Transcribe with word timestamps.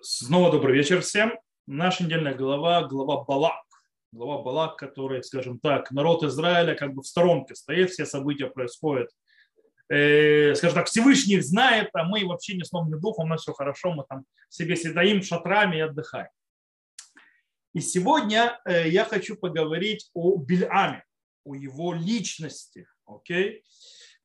Снова 0.00 0.52
добрый 0.52 0.76
вечер 0.76 1.00
всем. 1.00 1.36
Наша 1.66 2.04
недельная 2.04 2.32
глава, 2.32 2.84
глава 2.86 3.24
Балак. 3.24 3.64
Глава 4.12 4.44
Балак, 4.44 4.76
который, 4.76 5.24
скажем 5.24 5.58
так, 5.58 5.90
народ 5.90 6.22
Израиля 6.22 6.76
как 6.76 6.94
бы 6.94 7.02
в 7.02 7.06
сторонке 7.06 7.56
стоит, 7.56 7.90
все 7.90 8.06
события 8.06 8.46
происходят. 8.46 9.10
Э, 9.88 10.54
скажем 10.54 10.76
так, 10.76 10.86
Всевышний 10.86 11.40
знает, 11.40 11.90
а 11.94 12.04
мы 12.04 12.24
вообще 12.24 12.54
не 12.54 12.62
сном, 12.62 12.88
ни 12.88 12.94
духом, 12.94 13.24
у 13.24 13.28
нас 13.28 13.42
все 13.42 13.52
хорошо, 13.52 13.92
мы 13.92 14.04
там 14.08 14.24
себе 14.48 14.76
седаим 14.76 15.20
шатрами 15.20 15.78
и 15.78 15.80
отдыхаем. 15.80 16.30
И 17.74 17.80
сегодня 17.80 18.60
э, 18.66 18.88
я 18.88 19.04
хочу 19.04 19.34
поговорить 19.34 20.10
о 20.14 20.36
Бильаме, 20.36 21.02
о 21.44 21.56
его 21.56 21.92
личности. 21.92 22.86
Окей? 23.04 23.48
Okay? 23.48 23.62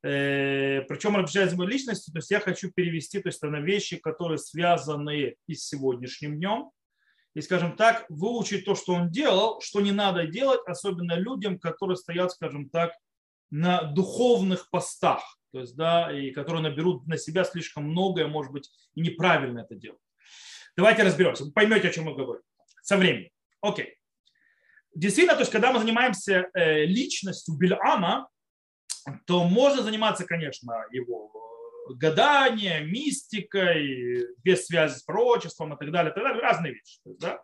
Э, 0.04 0.82
Причем 0.82 1.14
его 1.14 1.64
личности, 1.64 2.10
то 2.10 2.18
есть 2.18 2.30
я 2.30 2.38
хочу 2.38 2.70
перевести 2.70 3.20
то 3.20 3.28
есть, 3.28 3.42
на 3.42 3.60
вещи, 3.60 3.96
которые 3.96 4.36
связаны 4.36 5.36
и 5.46 5.54
с 5.54 5.66
сегодняшним 5.66 6.36
днем, 6.36 6.70
и, 7.34 7.40
скажем 7.40 7.74
так, 7.74 8.04
выучить 8.10 8.66
то, 8.66 8.74
что 8.74 8.92
он 8.92 9.10
делал, 9.10 9.62
что 9.62 9.80
не 9.80 9.92
надо 9.92 10.26
делать, 10.26 10.60
особенно 10.66 11.14
людям, 11.14 11.58
которые 11.58 11.96
стоят, 11.96 12.32
скажем 12.32 12.68
так, 12.68 12.92
на 13.50 13.82
духовных 13.82 14.68
постах, 14.70 15.38
то 15.52 15.60
есть, 15.60 15.74
да, 15.74 16.12
и 16.12 16.32
которые 16.32 16.62
наберут 16.62 17.06
на 17.06 17.16
себя 17.16 17.44
слишком 17.44 17.84
многое, 17.84 18.26
может 18.26 18.52
быть, 18.52 18.70
и 18.94 19.00
неправильно 19.00 19.60
это 19.60 19.74
делать. 19.74 20.00
Давайте 20.76 21.02
разберемся, 21.02 21.44
вы 21.44 21.52
поймете, 21.52 21.88
о 21.88 21.92
чем 21.92 22.04
мы 22.04 22.14
говорим 22.14 22.42
со 22.82 22.98
временем. 22.98 23.30
Окей. 23.62 23.96
Действительно, 24.94 25.34
то 25.34 25.40
есть, 25.40 25.52
когда 25.52 25.72
мы 25.72 25.78
занимаемся 25.78 26.50
э, 26.52 26.84
личностью 26.84 27.56
Бильама, 27.56 28.28
то 29.26 29.44
можно 29.44 29.82
заниматься, 29.82 30.24
конечно, 30.24 30.84
его 30.90 31.30
э, 31.90 31.94
гаданием, 31.94 32.90
мистикой, 32.90 34.26
без 34.42 34.66
связи 34.66 34.98
с 34.98 35.02
пророчеством 35.02 35.74
и 35.74 35.78
так 35.78 35.90
далее, 35.90 36.12
и 36.12 36.14
так 36.14 36.24
далее 36.24 36.42
разные 36.42 36.74
вещи. 36.74 37.00
Да? 37.04 37.42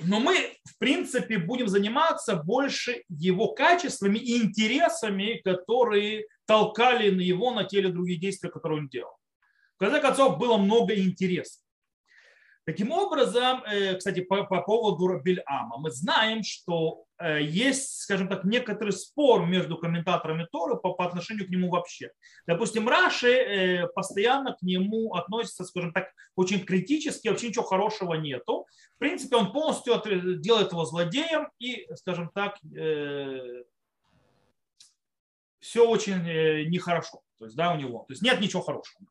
Но 0.00 0.20
мы, 0.20 0.56
в 0.64 0.78
принципе, 0.78 1.38
будем 1.38 1.68
заниматься 1.68 2.36
больше 2.36 3.04
его 3.08 3.48
качествами 3.52 4.18
и 4.18 4.42
интересами, 4.42 5.40
которые 5.44 6.26
толкали 6.46 7.10
на 7.10 7.20
его 7.20 7.52
на 7.52 7.64
теле 7.64 7.90
другие 7.90 8.18
действия, 8.18 8.50
которые 8.50 8.80
он 8.80 8.88
делал. 8.88 9.12
В 9.76 9.78
конце 9.78 10.00
концов, 10.00 10.38
было 10.38 10.56
много 10.56 10.94
интересов. 10.94 11.60
Таким 12.64 12.92
образом, 12.92 13.64
э, 13.64 13.96
кстати, 13.96 14.20
по, 14.20 14.44
по 14.44 14.62
поводу 14.62 15.20
Бильама, 15.20 15.78
мы 15.78 15.90
знаем, 15.90 16.44
что 16.44 17.06
э, 17.18 17.42
есть, 17.42 18.02
скажем 18.02 18.28
так, 18.28 18.44
некоторый 18.44 18.92
спор 18.92 19.46
между 19.46 19.76
комментаторами 19.76 20.46
Торы 20.52 20.76
по, 20.76 20.92
по 20.92 21.04
отношению 21.04 21.46
к 21.46 21.50
нему 21.50 21.70
вообще. 21.70 22.12
Допустим, 22.46 22.88
Раши 22.88 23.32
э, 23.32 23.88
постоянно 23.88 24.52
к 24.52 24.62
нему 24.62 25.12
относится, 25.14 25.64
скажем 25.64 25.92
так, 25.92 26.12
очень 26.36 26.64
критически, 26.64 27.26
вообще 27.26 27.48
ничего 27.48 27.64
хорошего 27.64 28.14
нету. 28.14 28.68
В 28.94 28.98
принципе, 28.98 29.36
он 29.36 29.52
полностью 29.52 30.00
делает 30.38 30.70
его 30.70 30.84
злодеем 30.84 31.48
и, 31.58 31.88
скажем 31.96 32.30
так, 32.32 32.58
все 35.58 35.88
очень 35.88 36.22
нехорошо. 36.68 37.22
То 37.38 37.46
есть, 37.46 37.56
да, 37.56 37.72
у 37.72 37.76
него. 37.76 38.04
То 38.06 38.12
есть 38.12 38.22
нет 38.22 38.40
ничего 38.40 38.62
хорошего. 38.62 39.04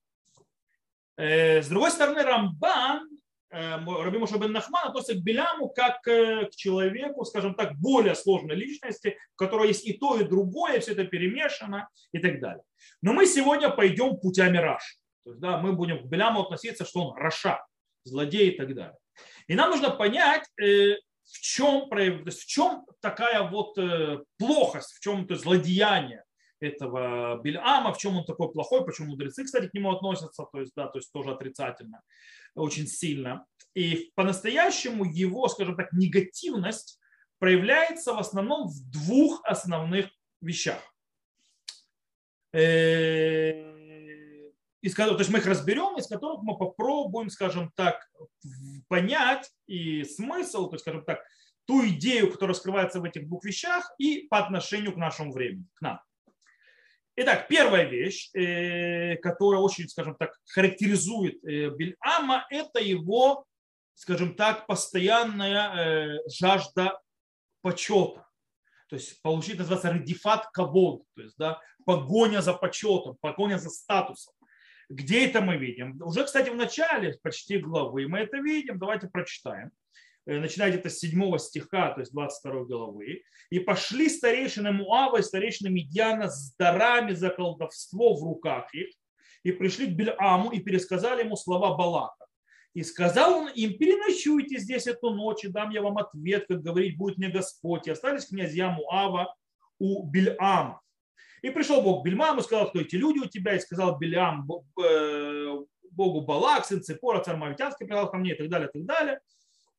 С 1.18 1.68
другой 1.68 1.92
стороны, 1.92 2.24
Рамбан 2.24 3.10
Раби 3.52 4.18
Моше 4.18 4.38
бен 4.38 4.54
Нахман 4.54 4.88
относится 4.88 5.16
к 5.16 5.24
Беляму 5.24 5.70
как 5.70 6.08
э, 6.08 6.46
к 6.46 6.56
человеку, 6.56 7.26
скажем 7.26 7.54
так, 7.54 7.76
более 7.78 8.16
сложной 8.16 8.56
личности, 8.56 9.18
в 9.34 9.36
которой 9.36 9.68
есть 9.68 9.86
и 9.86 9.94
то, 9.94 10.18
и 10.18 10.24
другое, 10.24 10.80
все 10.80 10.94
это 10.94 11.04
перемешано 11.04 11.90
и 12.14 12.20
так 12.20 12.40
далее. 12.40 12.64
Но 13.02 13.12
мы 13.12 13.26
сегодня 13.26 13.70
пойдем 13.70 14.18
путями 14.18 14.58
Раш. 14.58 14.98
То 15.26 15.32
есть, 15.32 15.42
да, 15.42 15.58
мы 15.58 15.74
будем 15.74 16.00
к 16.00 16.06
Беляму 16.06 16.44
относиться, 16.44 16.86
что 16.86 17.08
он 17.08 17.18
Раша, 17.18 17.64
злодей 18.06 18.52
и 18.52 18.58
так 18.58 18.74
далее. 18.74 18.98
И 19.48 19.56
нам 19.56 19.70
нужно 19.70 19.90
понять, 19.90 20.48
э, 20.58 20.96
в 21.24 21.42
чем, 21.42 21.90
в 21.90 22.46
чем 22.46 22.86
такая 23.02 23.44
вот 23.44 23.78
плохость, 24.38 24.94
в 24.94 25.00
чем 25.02 25.28
то 25.28 25.36
злодеяние 25.36 26.24
этого 26.62 27.42
Бельама, 27.42 27.94
в 27.94 27.98
чем 27.98 28.18
он 28.18 28.26
такой 28.26 28.52
плохой, 28.52 28.86
почему 28.86 29.10
мудрецы, 29.10 29.44
кстати, 29.44 29.68
к 29.68 29.74
нему 29.74 29.92
относятся, 29.92 30.46
то 30.52 30.60
есть, 30.60 30.74
да, 30.76 30.88
то 30.88 31.00
есть 31.00 31.12
тоже 31.12 31.32
отрицательно, 31.32 32.02
очень 32.56 32.88
сильно. 32.88 33.46
И 33.74 34.12
по-настоящему 34.16 35.06
его, 35.06 35.48
скажем 35.48 35.76
так, 35.76 35.92
негативность 35.94 37.00
проявляется 37.40 38.14
в 38.14 38.20
основном 38.20 38.68
в 38.68 38.92
двух 38.92 39.42
основных 39.44 40.10
вещах. 40.42 40.80
Э, 42.54 43.72
из, 44.82 44.96
то 44.96 45.18
есть 45.18 45.30
мы 45.30 45.40
их 45.40 45.46
разберем, 45.46 45.98
из 45.98 46.08
которых 46.08 46.42
мы 46.44 46.58
попробуем, 46.58 47.30
скажем 47.30 47.72
так, 47.76 48.10
понять 48.88 49.50
и 49.68 50.04
смысл, 50.04 50.68
то 50.68 50.76
есть, 50.76 50.84
скажем 50.84 51.06
так, 51.06 51.22
ту 51.66 51.88
идею, 51.88 52.32
которая 52.32 52.56
скрывается 52.56 53.00
в 53.00 53.04
этих 53.04 53.28
двух 53.28 53.46
вещах 53.46 53.92
и 53.98 54.28
по 54.28 54.40
отношению 54.40 54.94
к 54.94 54.98
нашему 54.98 55.32
времени, 55.32 55.68
к 55.76 55.82
нам. 55.82 56.00
Итак, 57.18 57.48
первая 57.50 57.84
вещь, 57.84 58.30
э, 58.34 59.18
которая 59.18 59.60
очень, 59.60 59.90
скажем 59.90 60.16
так, 60.16 60.38
характеризует 60.46 61.44
э, 61.44 61.70
Бельама, 61.70 62.48
это 62.50 62.80
его, 62.80 63.46
скажем 63.96 64.34
так, 64.36 64.66
постоянная 64.66 65.76
э, 65.76 66.20
жажда 66.30 67.02
почета. 67.62 68.26
То 68.88 68.96
есть 68.96 69.22
получить 69.22 69.58
называется 69.58 69.92
редифат 69.92 70.48
кавод, 70.52 71.04
то 71.16 71.22
есть 71.22 71.36
да, 71.38 71.60
погоня 71.86 72.42
за 72.42 72.54
почетом, 72.54 73.18
погоня 73.20 73.58
за 73.58 73.70
статусом. 73.70 74.34
Где 74.90 75.28
это 75.28 75.42
мы 75.42 75.58
видим? 75.58 76.02
Уже, 76.02 76.24
кстати, 76.24 76.50
в 76.50 76.56
начале 76.56 77.18
почти 77.24 77.58
главы 77.58 78.08
мы 78.08 78.20
это 78.20 78.38
видим. 78.38 78.80
Давайте 78.80 79.08
прочитаем. 79.08 79.72
Э, 80.28 80.40
начиная 80.40 80.70
где-то 80.70 80.90
с 80.90 81.00
7 81.00 81.38
стиха, 81.40 81.94
то 81.94 82.02
есть 82.02 82.12
22 82.12 82.66
главы, 82.66 83.24
и 83.50 83.60
пошли 83.60 84.08
старейшины 84.08 84.72
Муава 84.72 85.18
и 85.18 85.24
старейшины 85.24 85.70
Медьяна 85.70 86.30
с 86.30 86.56
дарами 86.58 87.14
за 87.14 87.30
колдовство 87.30 88.16
в 88.16 88.24
руках 88.24 88.74
их, 88.74 88.90
и 89.44 89.52
пришли 89.52 89.88
к 89.88 89.96
Бельаму 89.96 90.52
и 90.52 90.60
пересказали 90.60 91.24
ему 91.24 91.36
слова 91.36 91.76
Балака. 91.76 92.28
И 92.74 92.84
сказал 92.84 93.34
он 93.34 93.50
им, 93.50 93.78
переночуйте 93.78 94.60
здесь 94.60 94.86
эту 94.86 95.10
ночь, 95.10 95.44
и 95.44 95.50
дам 95.50 95.72
я 95.72 95.82
вам 95.82 95.98
ответ, 95.98 96.46
как 96.48 96.62
говорить 96.62 96.98
будет 96.98 97.18
мне 97.18 97.30
Господь. 97.30 97.88
И 97.88 97.92
остались 97.92 98.28
князья 98.28 98.70
Муава 98.70 99.36
у 99.80 100.08
Бельама. 100.08 100.80
И 101.42 101.50
пришел 101.50 101.82
Бог 101.82 102.04
к 102.04 102.06
Бельмаму 102.06 102.40
и 102.40 102.44
сказал, 102.44 102.70
кто 102.70 102.80
эти 102.80 102.96
люди 102.96 103.18
у 103.18 103.26
тебя, 103.26 103.56
и 103.56 103.60
сказал 103.60 103.98
Бельам 103.98 104.48
э, 104.80 105.58
Богу 105.90 106.22
Балак, 106.22 106.66
сын 106.66 106.84
Цепора, 106.84 107.24
царь 107.24 107.36
Мавитянский, 107.36 107.88
пришел 107.88 108.08
ко 108.10 108.18
мне, 108.18 108.36
и 108.36 108.38
так 108.38 108.48
далее, 108.48 108.70
и 108.70 108.72
так 108.72 108.86
далее. 108.86 109.20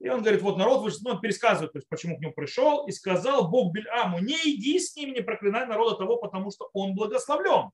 И 0.02 0.08
он 0.08 0.20
говорит, 0.20 0.42
вот 0.42 0.58
народ, 0.58 0.92
ну, 1.02 1.10
он 1.12 1.20
пересказывает, 1.20 1.72
то 1.72 1.78
есть, 1.78 1.88
почему 1.88 2.16
к 2.16 2.20
нему 2.20 2.32
пришел, 2.32 2.88
и 2.88 2.92
сказал 2.92 3.48
Бог 3.48 3.72
Бельаму, 3.72 4.18
не 4.18 4.34
иди 4.34 4.80
с 4.80 4.96
ними, 4.96 5.12
не 5.12 5.20
проклинай 5.22 5.64
народа 5.64 5.96
того, 5.96 6.16
потому 6.16 6.50
что 6.50 6.68
он 6.72 6.96
благословлен. 6.96 7.70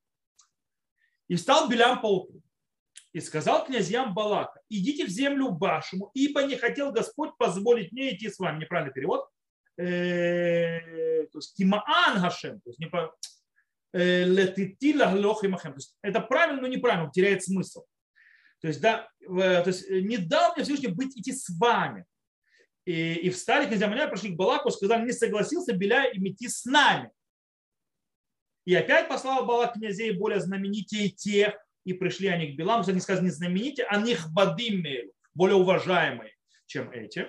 И 1.28 1.36
встал 1.36 1.70
Белям 1.70 2.02
по 2.02 2.18
утру 2.18 2.42
и 3.14 3.20
сказал 3.20 3.64
князьям 3.64 4.12
Балака, 4.12 4.60
идите 4.68 5.06
в 5.06 5.08
землю 5.08 5.52
Башему, 5.52 6.10
ибо 6.12 6.42
не 6.42 6.56
хотел 6.56 6.92
Господь 6.92 7.30
позволить 7.38 7.92
мне 7.92 8.14
идти 8.14 8.28
с 8.28 8.38
вами. 8.38 8.60
Неправильный 8.60 8.92
перевод. 8.92 9.26
Э, 9.78 11.26
то 11.28 11.38
есть 11.38 11.54
Тимаан 11.56 12.20
Гашем, 12.20 12.60
то 12.60 12.68
есть 12.68 12.80
э, 13.92 14.24
это 16.02 16.20
правильно, 16.20 16.60
но 16.60 16.66
неправильно, 16.66 17.10
теряет 17.10 17.42
смысл. 17.42 17.84
То 18.60 18.68
есть, 18.68 18.82
да, 18.82 19.08
то 19.20 19.64
есть 19.66 19.88
не 19.88 20.18
дал 20.18 20.52
мне 20.54 20.64
Всевышний 20.64 20.88
быть 20.88 21.16
идти 21.16 21.32
с 21.32 21.48
вами 21.58 22.04
и, 22.88 23.16
и 23.16 23.28
встали 23.28 23.66
князья 23.66 23.86
Маня, 23.86 24.08
прошли 24.08 24.30
к 24.30 24.36
Балаку, 24.36 24.70
сказали, 24.70 25.04
не 25.04 25.12
согласился 25.12 25.74
Беля 25.74 26.10
идти 26.10 26.48
с 26.48 26.64
нами. 26.64 27.10
И 28.64 28.74
опять 28.74 29.08
послал 29.08 29.44
Балак 29.44 29.74
князей 29.74 30.12
более 30.12 30.40
знаменитее 30.40 31.10
тех, 31.10 31.54
и 31.84 31.92
пришли 31.92 32.28
они 32.28 32.54
к 32.54 32.56
Беламу, 32.56 32.80
кстати, 32.80 32.94
не 32.94 33.02
сказано 33.02 33.26
не 33.26 33.30
знаменитые, 33.30 33.86
а 33.88 34.00
них 34.00 34.30
бадим 34.32 34.82
более 35.34 35.56
уважаемые, 35.56 36.32
чем 36.64 36.90
эти. 36.90 37.26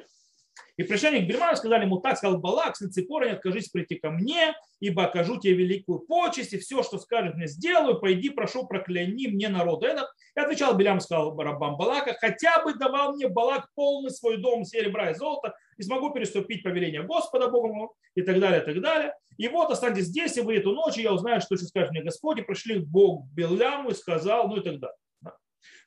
И 0.80 0.84
пришли 0.84 1.20
к 1.20 1.28
Бельману, 1.28 1.58
сказали 1.58 1.84
ему 1.84 2.00
так, 2.00 2.18
сказал 2.18 2.40
Балак, 2.40 2.78
Ципора, 2.78 3.26
не 3.26 3.32
откажись 3.32 3.68
прийти 3.68 3.96
ко 3.96 4.12
мне, 4.12 4.56
ибо 4.80 5.04
окажу 5.04 5.38
тебе 5.38 5.56
великую 5.56 6.00
почесть, 6.00 6.54
и 6.54 6.58
все, 6.58 6.84
что 6.84 6.98
скажет 7.00 7.36
мне, 7.36 7.48
сделаю, 7.48 8.00
пойди, 8.00 8.30
прошу, 8.30 8.66
прокляни 8.66 9.28
мне 9.28 9.50
народ 9.50 9.84
этот. 9.84 10.08
И 10.38 10.40
отвечал 10.40 10.78
Белям, 10.78 11.02
сказал 11.02 11.38
рабам 11.38 11.76
Балака, 11.76 12.16
хотя 12.18 12.64
бы 12.64 12.76
давал 12.76 13.14
мне 13.14 13.28
Балак 13.28 13.68
полный 13.76 14.10
свой 14.10 14.38
дом 14.38 14.64
серебра 14.64 15.12
и 15.12 15.16
золота, 15.16 15.54
и 15.76 15.84
смогу 15.84 16.12
переступить 16.14 16.64
повеление 16.64 17.04
Господа 17.04 17.50
Бога 17.50 17.74
моего, 17.74 17.94
и 18.16 18.22
так 18.22 18.40
далее, 18.40 18.62
и 18.62 18.66
так 18.66 18.82
далее. 18.82 19.14
И 19.36 19.50
вот 19.50 19.72
останьтесь 19.72 20.06
здесь, 20.06 20.38
и 20.38 20.42
вы 20.42 20.60
эту 20.60 20.72
ночь, 20.72 20.98
и 20.98 21.02
я 21.02 21.12
узнаю, 21.12 21.42
что 21.42 21.56
еще 21.56 21.66
скажет 21.66 21.92
мне 21.92 22.04
Господь, 22.04 22.40
и 22.40 22.42
пришли 22.42 22.80
к 22.80 22.88
Беляму 22.88 23.90
и 23.90 23.94
сказал, 23.94 24.48
ну 24.48 24.56
и 24.56 24.64
так 24.64 24.80
далее. 24.80 24.98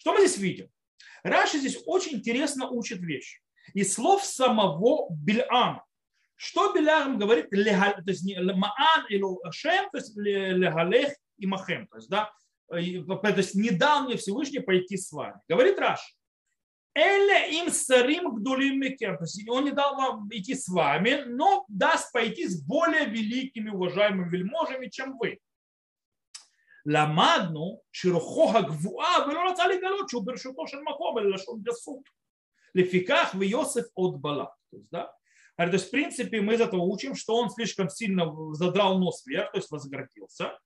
Что 0.00 0.12
мы 0.12 0.18
здесь 0.18 0.36
видим? 0.36 0.68
Раши 1.22 1.56
здесь 1.56 1.80
очень 1.86 2.18
интересно 2.18 2.68
учит 2.68 2.98
вещь 2.98 3.41
из 3.73 3.93
слов 3.93 4.23
самого 4.23 5.07
Бильама. 5.09 5.83
Что 6.35 6.73
Билям 6.73 7.17
говорит, 7.17 7.49
то 7.49 7.55
есть 7.55 8.25
маан 8.25 9.05
или 9.09 9.51
шем, 9.51 9.89
то 9.91 9.97
есть 9.97 10.15
легалех 10.15 11.15
и 11.37 11.47
махем, 11.47 11.87
то 11.87 11.97
есть, 11.97 12.09
да, 12.09 12.31
то 12.69 12.77
есть 12.77 13.55
не 13.55 13.71
дал 13.71 14.03
мне 14.03 14.17
Всевышний 14.17 14.59
пойти 14.59 14.97
с 14.97 15.11
вами. 15.11 15.39
Говорит 15.47 15.79
Раш, 15.79 15.99
Эля 16.93 17.47
им 17.49 17.69
сарим 17.69 18.35
гдулим 18.35 18.79
мекем. 18.79 19.17
То 19.17 19.23
есть 19.23 19.47
он 19.47 19.65
не 19.65 19.71
дал 19.71 19.95
вам 19.95 20.27
идти 20.31 20.55
с 20.55 20.67
вами, 20.67 21.23
но 21.27 21.63
даст 21.67 22.11
пойти 22.11 22.47
с 22.47 22.61
более 22.61 23.05
великими 23.05 23.69
уважаемыми 23.69 24.29
вельможами, 24.29 24.87
чем 24.89 25.17
вы. 25.17 25.39
למדנו 26.89 27.79
שרוחו 27.91 28.57
הגבוהה 28.57 29.27
ולא 29.27 29.51
רצה 29.51 29.67
לגלות 29.67 30.09
שהוא 30.09 30.25
ברשותו 30.25 30.67
של 30.67 30.77
מקום 30.77 31.17
אלא 31.17 31.35
לשון 31.35 31.59
גסות. 31.63 32.17
лефиках 32.74 33.34
в 33.34 33.40
Йосиф 33.40 33.86
от 33.94 34.18
Балак, 34.18 34.54
То 34.70 34.76
есть, 34.78 34.90
да? 34.90 35.12
то 35.56 35.66
есть, 35.66 35.88
в 35.88 35.90
принципе, 35.90 36.40
мы 36.40 36.54
из 36.54 36.60
этого 36.60 36.82
учим, 36.82 37.14
что 37.14 37.36
он 37.36 37.50
слишком 37.50 37.88
сильно 37.88 38.32
задрал 38.54 38.98
нос 38.98 39.24
вверх, 39.26 39.52
то 39.52 39.58
есть 39.58 39.70
возгордился, 39.70 40.58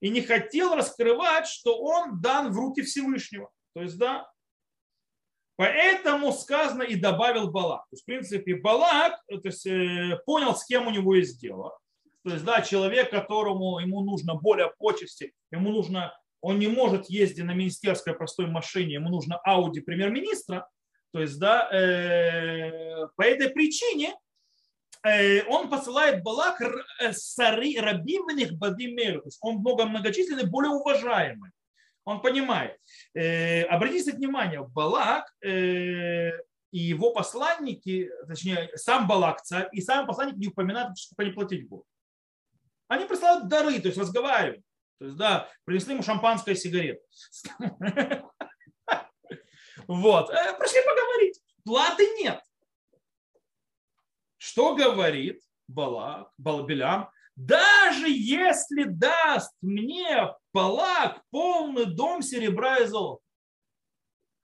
и 0.00 0.08
не 0.08 0.22
хотел 0.22 0.74
раскрывать, 0.74 1.46
что 1.46 1.78
он 1.78 2.20
дан 2.20 2.52
в 2.52 2.56
руки 2.56 2.82
Всевышнего. 2.82 3.50
То 3.74 3.82
есть, 3.82 3.98
да, 3.98 4.30
Поэтому 5.60 6.32
сказано 6.32 6.82
и 6.84 6.94
добавил 6.94 7.50
Балак. 7.50 7.82
То 7.90 7.92
есть, 7.92 8.04
в 8.04 8.06
принципе, 8.06 8.54
Балак 8.56 9.20
э, 9.28 9.36
то 9.36 9.48
есть, 9.48 9.66
э, 9.66 10.18
понял, 10.24 10.56
с 10.56 10.64
кем 10.64 10.86
у 10.86 10.90
него 10.90 11.14
есть 11.14 11.38
дело. 11.38 11.78
То 12.24 12.32
есть, 12.32 12.46
да, 12.46 12.62
человек, 12.62 13.10
которому 13.10 13.78
ему 13.78 14.02
нужно 14.02 14.36
более 14.36 14.72
почести, 14.78 15.34
ему 15.50 15.70
нужно, 15.70 16.18
он 16.40 16.58
не 16.58 16.66
может 16.66 17.10
ездить 17.10 17.44
на 17.44 17.52
министерской 17.52 18.14
простой 18.14 18.46
машине, 18.46 18.94
ему 18.94 19.10
нужно 19.10 19.36
Ауди 19.36 19.80
премьер-министра, 19.80 20.66
то 21.12 21.20
есть, 21.20 21.38
да, 21.38 21.68
э, 21.72 23.06
по 23.16 23.22
этой 23.22 23.50
причине 23.50 24.14
э, 25.04 25.42
он 25.46 25.68
посылает 25.68 26.22
Балак 26.22 26.60
э, 26.60 27.12
сари 27.12 27.78
рабивных 27.78 28.52
бадимеру. 28.52 29.22
То 29.22 29.26
есть 29.26 29.38
он 29.40 29.56
много 29.56 29.86
многочисленный, 29.86 30.46
более 30.46 30.70
уважаемый. 30.70 31.50
Он 32.04 32.22
понимает. 32.22 32.76
Э, 33.14 33.62
обратите 33.64 34.12
внимание, 34.12 34.62
Балак 34.62 35.26
э, 35.42 36.30
и 36.70 36.78
его 36.78 37.12
посланники, 37.12 38.10
точнее, 38.28 38.70
сам 38.76 39.08
Балак 39.08 39.42
царь 39.42 39.68
и 39.72 39.80
сам 39.80 40.06
посланник 40.06 40.36
не 40.36 40.46
упоминают, 40.46 40.96
что 40.96 41.14
они 41.18 41.32
платить 41.32 41.68
будут. 41.68 41.86
Они 42.86 43.04
присылают 43.04 43.48
дары, 43.48 43.80
то 43.80 43.88
есть 43.88 43.98
разговаривают. 43.98 44.64
То 44.98 45.06
есть, 45.06 45.16
да, 45.16 45.48
принесли 45.64 45.94
ему 45.94 46.02
шампанское 46.02 46.54
и 46.54 46.56
сигареты. 46.56 47.00
Вот. 49.90 50.30
Э, 50.30 50.56
пришли 50.56 50.78
поговорить. 50.86 51.42
Платы 51.64 52.06
нет. 52.22 52.40
Что 54.36 54.76
говорит 54.76 55.42
Балак, 55.66 56.32
Балабелям? 56.38 57.10
Даже 57.34 58.08
если 58.08 58.84
даст 58.84 59.52
мне 59.60 60.32
Балак 60.52 61.24
полный 61.30 61.86
дом 61.86 62.22
серебра 62.22 62.78
и 62.78 62.86
золота. 62.86 63.24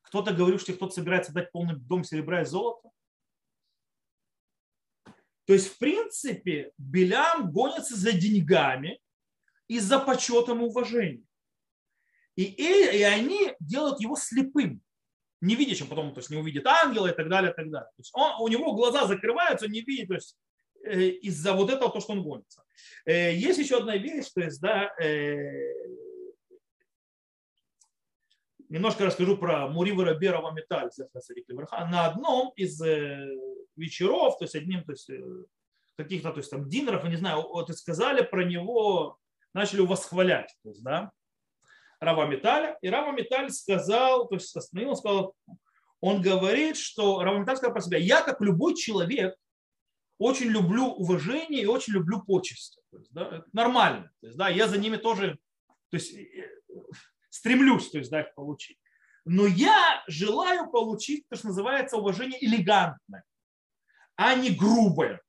Кто-то 0.03 0.33
говорит, 0.35 0.61
что 0.61 0.73
кто-то 0.73 0.93
собирается 0.93 1.33
дать 1.33 1.53
полный 1.53 1.77
дом 1.77 2.03
серебра 2.03 2.43
и 2.43 2.45
золота. 2.45 2.91
То 5.45 5.53
есть, 5.53 5.75
в 5.75 5.79
принципе, 5.79 6.73
Белям 6.77 7.53
гонится 7.53 7.95
за 7.95 8.11
деньгами 8.11 9.01
и 9.69 9.79
за 9.79 10.01
почетом 10.01 10.63
и 10.63 10.65
уважением. 10.65 11.25
И, 12.35 12.43
и, 12.43 12.99
и 12.99 13.03
они 13.03 13.55
делают 13.61 14.01
его 14.01 14.17
слепым, 14.17 14.83
не 15.41 15.55
видящим 15.55 15.89
потом, 15.89 16.13
то 16.13 16.21
есть 16.21 16.31
не 16.31 16.37
увидит 16.37 16.67
ангела 16.67 17.09
и 17.09 17.15
так 17.15 17.29
далее, 17.29 17.53
и 17.53 17.55
так 17.55 17.71
далее. 17.71 17.91
То 17.97 18.01
есть 18.01 18.11
он, 18.15 18.41
у 18.41 18.49
него 18.49 18.75
глаза 18.75 19.07
закрываются, 19.07 19.69
не 19.69 19.83
видит, 19.83 20.09
то 20.09 20.15
есть 20.15 20.37
э, 20.85 21.09
из-за 21.09 21.53
вот 21.53 21.71
этого, 21.71 21.93
то, 21.93 22.01
что 22.01 22.13
он 22.13 22.23
гонится. 22.23 22.63
Э, 23.05 23.35
есть 23.35 23.59
еще 23.59 23.79
одна 23.79 23.97
вещь, 23.97 24.31
то 24.35 24.41
есть, 24.41 24.61
да, 24.61 24.93
э, 25.01 25.47
немножко 28.69 29.05
расскажу 29.05 29.37
про 29.37 29.69
Мурива 29.69 30.05
Раберова 30.05 30.53
Металь 30.53 30.91
на 31.91 32.07
одном 32.07 32.53
из 32.57 32.81
вечеров, 33.77 34.39
то 34.39 34.45
есть 34.45 34.55
одним, 34.55 34.85
то 34.85 34.93
есть 34.93 35.09
э, 35.11 35.23
каких-то, 35.97 36.33
то 36.33 36.39
есть 36.39 36.51
там 36.51 36.69
динеров, 36.69 37.05
я 37.05 37.11
не 37.11 37.17
знаю, 37.17 37.43
вот 37.43 37.71
и 37.71 37.75
сказали 37.75 38.23
про 38.23 38.45
него, 38.45 39.19
начали 39.53 39.81
восхвалять, 39.81 40.55
то 40.63 40.71
есть, 40.71 40.83
да, 40.83 41.13
Рава 42.01 42.27
Металя, 42.27 42.79
и 42.83 42.89
Рава 42.89 43.13
Металь 43.13 43.51
сказал, 43.51 44.29
то 44.29 44.35
есть 44.35 44.55
остановил, 44.57 44.91
он 44.91 44.97
сказал, 44.97 45.35
он 46.01 46.21
говорит, 46.21 46.77
что 46.77 47.23
Рава 47.23 47.39
Металь 47.39 47.57
сказал 47.57 47.73
про 47.73 47.83
себя, 47.83 47.99
я 47.99 48.23
как 48.23 48.41
любой 48.41 48.75
человек 48.75 49.35
очень 50.19 50.47
люблю 50.47 50.87
уважение 50.87 51.63
и 51.63 51.67
очень 51.67 51.95
люблю 51.95 52.23
почести. 52.23 52.81
То 52.91 52.99
есть, 52.99 53.13
да, 53.13 53.27
это 53.27 53.47
нормально. 53.53 54.11
То 54.21 54.27
есть, 54.27 54.39
да, 54.39 54.49
я 54.49 54.67
за 54.69 54.79
ними 54.79 54.97
тоже 54.97 55.39
то 55.91 55.97
есть, 55.97 56.15
э, 56.15 56.51
стремлюсь 57.29 57.91
то 57.91 57.99
есть, 57.99 58.11
да, 58.11 58.23
их 58.23 58.35
получить. 58.35 58.79
Но 59.25 59.47
я 59.47 60.05
желаю 60.07 60.71
получить 60.71 61.27
то, 61.29 61.37
что 61.37 61.49
называется 61.49 61.97
уважение 61.97 62.43
элегантное 62.45 63.25
а 64.17 64.35
не 64.35 64.51
грубое. 64.51 65.21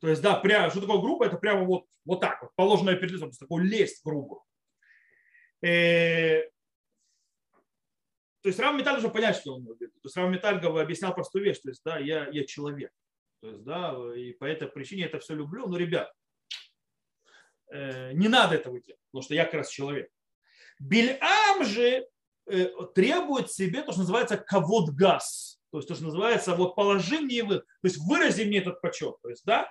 То 0.00 0.08
есть, 0.08 0.22
да, 0.22 0.34
прямо, 0.34 0.70
что 0.70 0.80
такое 0.80 1.00
грубое? 1.00 1.28
Это 1.28 1.38
прямо 1.38 1.64
вот, 1.64 1.86
вот 2.04 2.20
так 2.20 2.40
вот, 2.42 2.54
положенное 2.54 2.96
перед 2.96 3.12
лицом, 3.12 3.32
такой 3.32 3.64
лезть 3.64 4.04
грубо. 4.04 4.44
Э, 5.62 6.42
то 8.42 8.48
есть 8.48 8.58
Рам 8.58 8.78
Металь 8.78 8.98
уже 8.98 9.08
понять, 9.08 9.36
что 9.36 9.54
он 9.54 9.64
говорит. 9.64 9.92
То 9.94 10.06
есть 10.06 10.16
Рам 10.16 10.30
Металь 10.30 10.58
объяснял 10.64 11.14
простую 11.14 11.44
вещь, 11.44 11.58
то 11.58 11.68
есть, 11.68 11.82
да, 11.84 11.98
я, 11.98 12.28
я 12.28 12.44
человек. 12.44 12.92
То 13.40 13.48
есть, 13.48 13.62
да, 13.64 13.94
и 14.16 14.32
по 14.32 14.44
этой 14.44 14.68
причине 14.68 15.02
я 15.02 15.06
это 15.08 15.18
все 15.18 15.34
люблю. 15.34 15.66
Но, 15.66 15.76
ребят, 15.76 16.12
э, 17.72 18.12
не 18.12 18.28
надо 18.28 18.54
этого 18.54 18.80
делать, 18.80 19.00
потому 19.10 19.22
что 19.22 19.34
я 19.34 19.44
как 19.44 19.54
раз 19.54 19.70
человек. 19.70 20.10
Бельам 20.78 21.64
же 21.64 22.06
э, 22.46 22.68
требует 22.94 23.50
себе 23.50 23.82
то, 23.82 23.92
что 23.92 24.00
называется 24.00 24.36
кавод 24.36 24.90
газ 24.90 25.58
то 25.70 25.78
есть 25.78 25.88
то, 25.88 25.94
что 25.94 26.04
называется, 26.04 26.54
вот 26.54 26.74
положи 26.74 27.20
мне, 27.20 27.44
то 27.44 27.62
есть 27.82 27.98
вырази 27.98 28.44
мне 28.44 28.58
этот 28.58 28.80
почет. 28.80 29.16
То 29.22 29.28
есть, 29.28 29.44
да, 29.44 29.70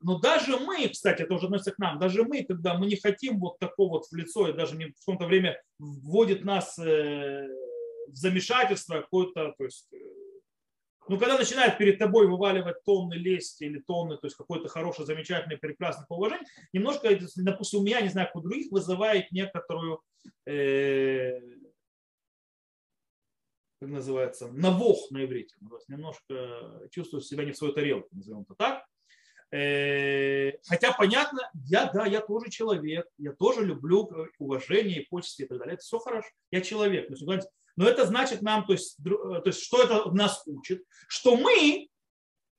но 0.00 0.18
даже 0.18 0.56
мы, 0.58 0.88
кстати, 0.88 1.22
это 1.22 1.34
уже 1.34 1.46
относится 1.46 1.72
к 1.72 1.78
нам, 1.78 1.98
даже 1.98 2.24
мы, 2.24 2.44
когда 2.44 2.74
мы 2.74 2.86
не 2.86 2.96
хотим 2.96 3.38
вот 3.38 3.58
такого 3.58 3.90
вот 3.90 4.06
в 4.06 4.14
лицо, 4.14 4.48
и 4.48 4.52
даже 4.52 4.76
не 4.76 4.86
в 4.86 4.94
каком-то 4.98 5.26
время 5.26 5.60
вводит 5.78 6.44
нас 6.44 6.78
э, 6.78 7.46
в 8.08 8.14
замешательство 8.14 9.00
какое-то, 9.00 9.54
то 9.56 9.64
есть, 9.64 9.92
э, 9.92 9.96
ну, 11.08 11.18
когда 11.18 11.36
начинает 11.36 11.76
перед 11.76 11.98
тобой 11.98 12.26
вываливать 12.28 12.82
тонны 12.84 13.14
лести 13.14 13.64
или 13.64 13.80
тонны, 13.80 14.16
то 14.16 14.26
есть 14.26 14.36
какое-то 14.36 14.68
хорошее, 14.68 15.06
замечательное, 15.06 15.58
прекрасное 15.58 16.06
положение, 16.06 16.46
немножко, 16.72 17.08
допустим, 17.36 17.80
у 17.80 17.82
меня, 17.82 18.00
не 18.00 18.08
знаю, 18.08 18.28
как 18.28 18.36
у 18.36 18.40
других, 18.40 18.70
вызывает 18.70 19.30
некоторую 19.32 20.00
как 23.80 23.88
называется, 23.88 24.48
навох 24.52 25.10
на 25.10 25.24
иврите. 25.24 25.56
Немножко 25.88 26.86
чувствую 26.90 27.22
себя 27.22 27.44
не 27.44 27.52
в 27.52 27.56
свою 27.56 27.72
тарелку, 27.72 28.08
назовем 28.12 28.42
это 28.42 28.54
так. 28.54 28.89
Э, 29.52 30.52
хотя 30.66 30.92
понятно, 30.92 31.50
я, 31.66 31.90
да, 31.92 32.06
я 32.06 32.20
тоже 32.20 32.50
человек, 32.50 33.06
я 33.18 33.32
тоже 33.32 33.64
люблю 33.64 34.08
уважение 34.38 35.02
и 35.02 35.06
почести 35.06 35.42
и 35.42 35.46
так 35.46 35.58
далее. 35.58 35.74
Это 35.74 35.82
все 35.82 35.98
хорошо, 35.98 36.28
я 36.50 36.60
человек. 36.60 37.10
Но 37.76 37.88
это 37.88 38.06
значит 38.06 38.42
нам, 38.42 38.64
то 38.64 38.74
есть, 38.74 38.96
то 39.02 39.42
есть 39.44 39.62
что 39.62 39.82
это 39.82 40.10
нас 40.12 40.42
учит? 40.46 40.84
Что 41.08 41.36
мы, 41.36 41.88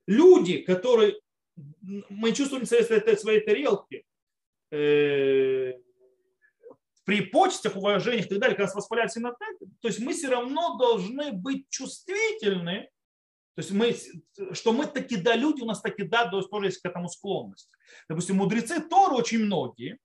люди, 0.06 0.58
которые 0.60 1.20
мы 1.82 2.34
чувствуем 2.34 2.66
своей, 2.66 3.40
тарелки, 3.42 4.06
э, 4.72 5.74
при 7.06 7.22
почестях, 7.22 7.76
уважениях 7.78 8.26
и 8.26 8.30
так 8.30 8.40
далее, 8.40 8.56
когда 8.56 8.68
нас 8.68 8.76
воспаляют 8.76 9.12
синатек, 9.12 9.60
то 9.80 9.88
есть 9.88 10.00
мы 10.00 10.14
все 10.14 10.30
равно 10.30 10.78
должны 10.78 11.32
быть 11.32 11.70
чувствительны, 11.70 12.90
есть 13.62 13.72
мы, 13.72 13.96
что 14.54 14.74
мы 14.74 14.86
таки 14.86 15.18
да 15.18 15.36
люди, 15.36 15.62
у 15.62 15.66
нас 15.66 15.82
таки 15.82 16.04
да, 16.04 16.30
то 16.30 16.38
есть 16.38 16.50
тоже 16.50 16.68
есть 16.68 16.82
к 16.82 16.86
этому 16.86 17.10
склонность. 17.10 17.70
Допустим, 18.10 18.38
мудрецы 18.38 18.80
Торы 18.82 19.16
очень 19.16 19.46
многие, 19.46 19.98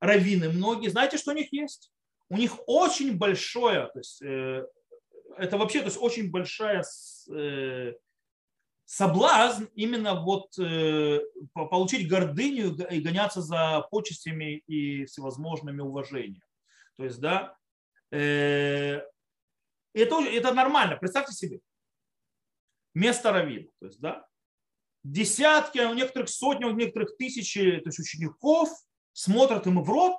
раввины 0.00 0.48
многие, 0.48 0.88
знаете, 0.88 1.18
что 1.18 1.32
у 1.32 1.34
них 1.34 1.52
есть? 1.52 1.92
У 2.28 2.36
них 2.36 2.56
очень 2.66 3.16
большое, 3.16 3.88
то 3.88 3.98
есть 3.98 4.22
э, 4.22 4.66
это 5.36 5.56
вообще, 5.56 5.80
то 5.80 5.86
есть 5.86 5.98
очень 6.00 6.30
большая 6.30 6.84
э, 7.30 7.94
соблазн 8.84 9.64
именно 9.74 10.20
вот 10.20 10.58
э, 10.58 11.20
получить 11.54 12.08
гордыню 12.08 12.74
и 12.90 13.00
гоняться 13.00 13.40
за 13.40 13.86
почестями 13.90 14.62
и 14.66 15.04
всевозможными 15.04 15.80
уважениями. 15.80 16.42
То 16.96 17.04
есть, 17.04 17.20
да, 17.20 17.56
э, 18.10 19.00
это, 19.94 20.24
это 20.24 20.54
нормально. 20.54 20.96
Представьте 20.96 21.32
себе. 21.32 21.60
Место 22.94 23.32
раввина. 23.32 23.70
То 23.78 23.86
есть, 23.86 24.00
да, 24.00 24.26
десятки, 25.04 25.78
а 25.78 25.90
у 25.90 25.94
некоторых 25.94 26.28
сотни, 26.28 26.64
у 26.64 26.72
некоторых 26.72 27.16
тысячи 27.16 27.78
то 27.78 27.88
есть 27.88 27.98
учеников 27.98 28.68
смотрят 29.12 29.66
ему 29.66 29.82
в 29.82 29.90
рот 29.90 30.16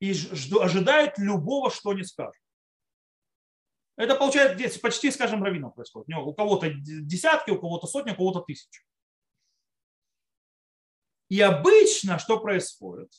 и 0.00 0.14
ожидают 0.60 1.18
любого, 1.18 1.70
что 1.70 1.90
они 1.90 2.04
скажут. 2.04 2.36
Это 3.96 4.16
получается 4.16 4.80
почти, 4.80 5.10
скажем, 5.10 5.42
раввином 5.42 5.72
происходит. 5.72 6.08
У 6.16 6.34
кого-то 6.34 6.70
десятки, 6.70 7.50
у 7.50 7.60
кого-то 7.60 7.86
сотни, 7.86 8.10
у 8.10 8.16
кого-то 8.16 8.40
тысячи. 8.40 8.82
И 11.28 11.40
обычно 11.40 12.18
что 12.18 12.40
происходит? 12.40 13.12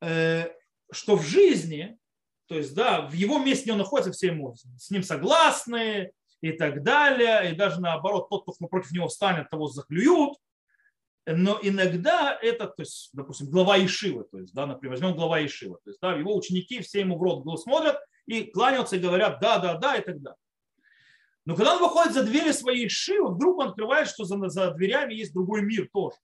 Э, 0.00 0.52
что 0.90 1.16
в 1.16 1.22
жизни 1.22 1.98
то 2.46 2.56
есть, 2.56 2.74
да, 2.74 3.02
в 3.02 3.12
его 3.12 3.38
месте 3.38 3.72
он 3.72 3.78
находится, 3.78 4.12
все 4.12 4.28
ему 4.28 4.54
с 4.54 4.90
ним 4.90 5.02
согласны 5.02 6.12
и 6.48 6.52
так 6.52 6.82
далее, 6.82 7.52
и 7.52 7.56
даже 7.56 7.80
наоборот, 7.80 8.28
тот, 8.28 8.44
кто 8.44 8.66
против 8.66 8.92
него 8.92 9.08
встанет, 9.08 9.50
того 9.50 9.68
заклюют. 9.68 10.34
Но 11.26 11.58
иногда 11.60 12.38
это, 12.40 12.68
то 12.68 12.82
есть, 12.82 13.10
допустим, 13.12 13.50
глава 13.50 13.84
Ишивы, 13.84 14.24
то 14.30 14.38
есть, 14.38 14.54
да, 14.54 14.66
например, 14.66 14.92
возьмем 14.92 15.16
глава 15.16 15.44
Ишивы, 15.44 15.78
то 15.82 15.90
есть, 15.90 16.00
да, 16.00 16.14
его 16.14 16.36
ученики 16.36 16.80
все 16.80 17.00
ему 17.00 17.18
в 17.18 17.22
рот 17.22 17.60
смотрят 17.60 17.98
и 18.26 18.44
кланяются 18.44 18.96
и 18.96 19.00
говорят 19.00 19.40
да, 19.40 19.58
да, 19.58 19.74
да 19.74 19.96
и 19.96 20.04
так 20.04 20.20
далее. 20.22 20.38
Но 21.44 21.56
когда 21.56 21.76
он 21.76 21.82
выходит 21.82 22.12
за 22.12 22.22
двери 22.22 22.52
своей 22.52 22.86
Ишивы, 22.86 23.34
вдруг 23.34 23.58
он 23.58 23.68
открывает, 23.68 24.08
что 24.08 24.24
за, 24.24 24.48
за 24.48 24.70
дверями 24.72 25.14
есть 25.14 25.32
другой 25.32 25.62
мир 25.62 25.88
тоже. 25.92 26.16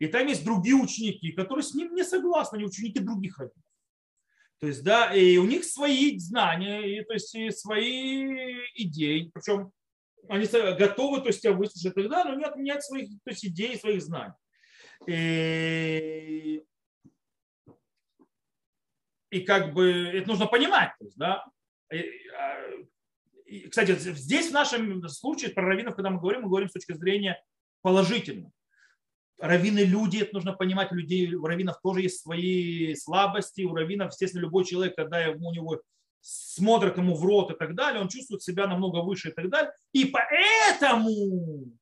И 0.00 0.06
там 0.06 0.26
есть 0.26 0.44
другие 0.44 0.74
ученики, 0.74 1.32
которые 1.32 1.62
с 1.62 1.74
ним 1.74 1.94
не 1.94 2.04
согласны, 2.04 2.56
они 2.56 2.64
ученики 2.64 2.98
других 2.98 3.38
раввинов. 3.38 3.67
То 4.60 4.66
есть, 4.66 4.82
да, 4.82 5.14
и 5.14 5.36
у 5.36 5.44
них 5.44 5.64
свои 5.64 6.18
знания, 6.18 6.80
и, 6.82 7.04
то 7.04 7.12
есть, 7.12 7.34
и 7.34 7.50
свои 7.50 8.58
идеи, 8.74 9.30
причем 9.32 9.72
они 10.28 10.46
готовы, 10.46 11.20
то 11.20 11.28
есть, 11.28 11.42
тебя 11.42 11.52
выслушать 11.52 11.94
тогда, 11.94 12.24
но 12.24 12.34
не 12.34 12.44
отменять 12.44 12.82
своих 12.82 13.08
то 13.24 13.30
есть, 13.30 13.44
идей, 13.44 13.78
своих 13.78 14.02
знаний. 14.02 14.34
И, 15.06 16.64
и 19.30 19.40
как 19.42 19.74
бы 19.74 19.90
это 19.90 20.28
нужно 20.28 20.46
понимать, 20.46 20.90
то 20.98 21.04
есть, 21.04 21.16
да. 21.16 21.44
И, 21.92 22.04
а, 22.36 23.68
кстати, 23.70 23.92
здесь 23.92 24.50
в 24.50 24.52
нашем 24.54 25.08
случае 25.08 25.52
про 25.52 25.64
раввинов, 25.64 25.94
когда 25.94 26.10
мы 26.10 26.18
говорим, 26.18 26.42
мы 26.42 26.48
говорим 26.48 26.68
с 26.68 26.72
точки 26.72 26.94
зрения 26.94 27.40
положительной 27.82 28.50
раввины 29.38 29.80
люди, 29.80 30.18
это 30.18 30.34
нужно 30.34 30.52
понимать, 30.52 30.92
людей, 30.92 31.34
у 31.34 31.46
раввинов 31.46 31.80
тоже 31.82 32.02
есть 32.02 32.22
свои 32.22 32.94
слабости, 32.94 33.62
у 33.62 33.74
раввинов, 33.74 34.10
естественно, 34.12 34.42
любой 34.42 34.64
человек, 34.64 34.96
когда 34.96 35.30
у 35.30 35.52
него 35.52 35.80
смотрят 36.20 36.96
ему 36.96 37.14
в 37.14 37.24
рот 37.24 37.50
и 37.52 37.56
так 37.56 37.74
далее, 37.74 38.02
он 38.02 38.08
чувствует 38.08 38.42
себя 38.42 38.66
намного 38.66 39.02
выше 39.02 39.30
и 39.30 39.32
так 39.32 39.48
далее. 39.48 39.72
И 39.92 40.06
поэтому 40.06 41.72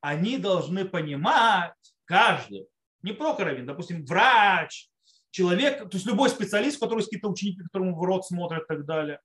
они 0.00 0.38
должны 0.38 0.84
понимать, 0.84 1.74
каждый, 2.04 2.66
не 3.02 3.12
только 3.12 3.44
раввин, 3.44 3.66
допустим, 3.66 4.04
врач, 4.04 4.88
человек, 5.30 5.88
то 5.88 5.96
есть 5.96 6.06
любой 6.06 6.28
специалист, 6.28 6.76
у 6.78 6.80
которого 6.80 7.02
какие-то 7.02 7.28
ученики, 7.28 7.62
которому 7.62 7.96
в 7.96 8.02
рот 8.02 8.26
смотрят 8.26 8.64
и 8.64 8.66
так 8.66 8.84
далее, 8.84 9.20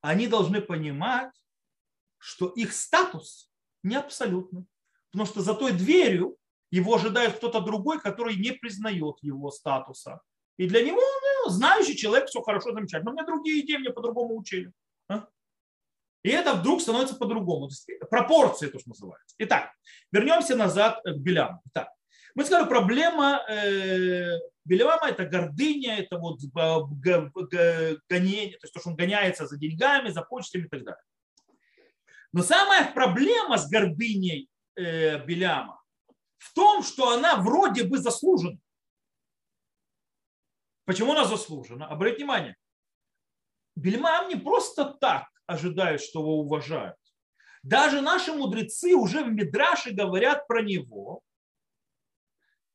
они 0.00 0.28
должны 0.28 0.60
понимать, 0.60 1.32
что 2.18 2.48
их 2.48 2.72
статус 2.72 3.50
не 3.82 3.96
абсолютный. 3.96 4.66
Потому 5.18 5.32
что 5.32 5.40
за 5.40 5.54
той 5.54 5.72
дверью 5.72 6.36
его 6.70 6.94
ожидает 6.94 7.38
кто-то 7.38 7.60
другой, 7.60 8.00
который 8.00 8.36
не 8.36 8.52
признает 8.52 9.16
его 9.20 9.50
статуса. 9.50 10.20
И 10.58 10.68
для 10.68 10.80
него 10.80 11.00
ну, 11.00 11.50
знающий 11.50 11.96
человек, 11.96 12.28
все 12.28 12.40
хорошо, 12.40 12.72
замечательно. 12.72 13.10
Но 13.10 13.10
у 13.10 13.14
меня 13.14 13.26
другие 13.26 13.64
идеи, 13.64 13.78
мне 13.78 13.90
по-другому 13.90 14.36
учили. 14.36 14.70
А? 15.08 15.26
И 16.22 16.28
это 16.28 16.54
вдруг 16.54 16.80
становится 16.80 17.16
по-другому. 17.16 17.68
Пропорции, 18.08 18.68
то, 18.68 18.78
что 18.78 18.90
называется. 18.90 19.34
Итак, 19.38 19.72
вернемся 20.12 20.54
назад 20.54 21.00
к 21.04 21.16
Беляму. 21.16 21.62
Итак, 21.72 21.88
мы 22.36 22.44
сказали, 22.44 22.68
проблема 22.68 23.44
э, 23.48 24.38
Беляма– 24.64 25.08
это 25.08 25.26
гордыня, 25.26 25.98
это 25.98 26.16
вот 26.18 26.38
гонение, 28.08 28.56
то 28.58 28.64
есть 28.64 28.72
то, 28.72 28.78
что 28.78 28.90
он 28.90 28.94
гоняется 28.94 29.48
за 29.48 29.56
деньгами, 29.56 30.10
за 30.10 30.22
почтами 30.22 30.66
и 30.66 30.68
так 30.68 30.84
далее. 30.84 31.02
Но 32.32 32.44
самая 32.44 32.92
проблема 32.92 33.58
с 33.58 33.68
гордыней 33.68 34.48
э, 34.78 35.24
Беляма 35.24 35.82
в 36.38 36.54
том, 36.54 36.82
что 36.82 37.10
она 37.10 37.36
вроде 37.36 37.84
бы 37.84 37.98
заслужена. 37.98 38.58
Почему 40.84 41.12
она 41.12 41.24
заслужена? 41.24 41.86
Обратите 41.86 42.24
внимание, 42.24 42.56
Бельмам 43.76 44.28
не 44.28 44.36
просто 44.36 44.84
так 44.84 45.28
ожидает, 45.46 46.00
что 46.00 46.20
его 46.20 46.40
уважают. 46.40 46.96
Даже 47.62 48.00
наши 48.00 48.32
мудрецы 48.32 48.94
уже 48.94 49.22
в 49.24 49.28
Мидраше 49.28 49.90
говорят 49.90 50.46
про 50.46 50.62
него. 50.62 51.22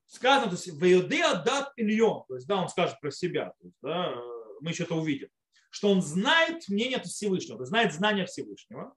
Сказано, 0.06 0.52
то 0.52 0.56
есть, 0.56 0.68
Вейодеа 0.68 1.42
дат 1.44 1.74
ильон, 1.76 2.24
то 2.28 2.36
есть, 2.36 2.48
да, 2.48 2.58
он 2.58 2.70
скажет 2.70 3.00
про 3.00 3.10
себя, 3.10 3.54
то 3.60 3.66
есть, 3.66 3.78
да, 3.82 4.14
мы 4.62 4.70
еще 4.70 4.84
это 4.84 4.94
увидим, 4.94 5.30
что 5.72 5.90
он 5.90 6.02
знает 6.02 6.68
мнение 6.68 7.02
Всевышнего, 7.02 7.66
знает 7.66 7.94
знания 7.94 8.26
Всевышнего. 8.26 8.96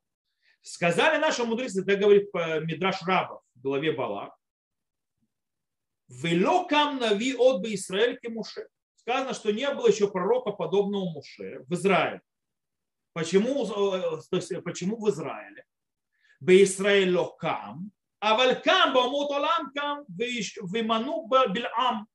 Сказали 0.68 1.18
наши 1.18 1.44
мудрецы, 1.44 1.82
это 1.82 1.96
говорит 1.96 2.28
Мидраш 2.34 3.00
Раба 3.02 3.40
в 3.54 3.60
главе 3.60 3.92
Бала, 3.92 4.36
Велокам 6.08 6.98
нави 6.98 7.36
от 7.36 7.62
бы 7.62 7.72
Израиль 7.74 8.18
Муше. 8.28 8.66
Сказано, 8.96 9.32
что 9.32 9.52
не 9.52 9.72
было 9.72 9.86
еще 9.86 10.10
пророка, 10.10 10.50
подобного 10.50 11.04
Муше 11.04 11.64
в 11.68 11.72
Израиле. 11.74 12.20
Почему, 13.12 13.64
то 13.64 14.36
есть, 14.36 14.52
почему 14.64 14.96
в 14.96 15.08
Израиле? 15.08 15.64
Бе 16.40 16.64
Израиль 16.64 17.14
локам, 17.14 17.92
а 18.18 18.36
валькам 18.36 18.92
бамут 18.92 19.30
олам 19.30 19.72
кам 19.72 20.04
виману 20.08 21.28
бильам. 21.28 22.08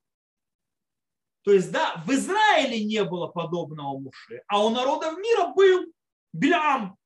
То 1.40 1.52
есть, 1.52 1.72
да, 1.72 2.02
в 2.06 2.10
Израиле 2.10 2.84
не 2.84 3.02
было 3.02 3.28
подобного 3.28 3.98
Муше, 3.98 4.42
а 4.46 4.62
у 4.62 4.68
народов 4.68 5.16
мира 5.16 5.54
был 5.54 5.90
Билям. 6.34 6.98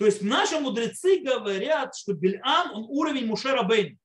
То 0.00 0.06
есть 0.06 0.22
наши 0.22 0.58
мудрецы 0.58 1.20
говорят, 1.20 1.94
что 1.94 2.14
Бельам, 2.14 2.72
он 2.72 2.86
уровень 2.88 3.26
Мушера 3.26 3.62
Бейн. 3.64 3.98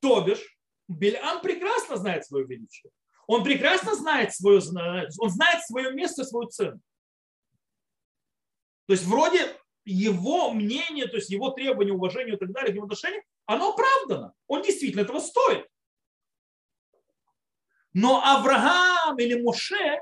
То 0.00 0.20
бишь, 0.22 0.58
Бельам 0.88 1.40
прекрасно 1.42 1.96
знает 1.96 2.26
свое 2.26 2.44
величие. 2.44 2.90
Он 3.28 3.44
прекрасно 3.44 3.94
знает 3.94 4.34
свое, 4.34 4.60
он 5.20 5.30
знает 5.30 5.64
свое 5.64 5.92
место, 5.92 6.24
свою 6.24 6.48
цену. 6.48 6.80
То 8.86 8.94
есть 8.94 9.04
вроде 9.04 9.56
его 9.84 10.52
мнение, 10.52 11.06
то 11.06 11.18
есть 11.18 11.30
его 11.30 11.50
требования, 11.50 11.92
уважения 11.92 12.34
и 12.34 12.36
так 12.36 12.50
далее, 12.50 12.74
его 12.74 12.86
отношения, 12.86 13.22
оно 13.44 13.74
оправдано. 13.74 14.34
Он 14.48 14.62
действительно 14.62 15.02
этого 15.02 15.20
стоит. 15.20 15.68
Но 17.92 18.20
Авраам 18.24 19.16
или 19.20 19.40
Моше 19.40 20.00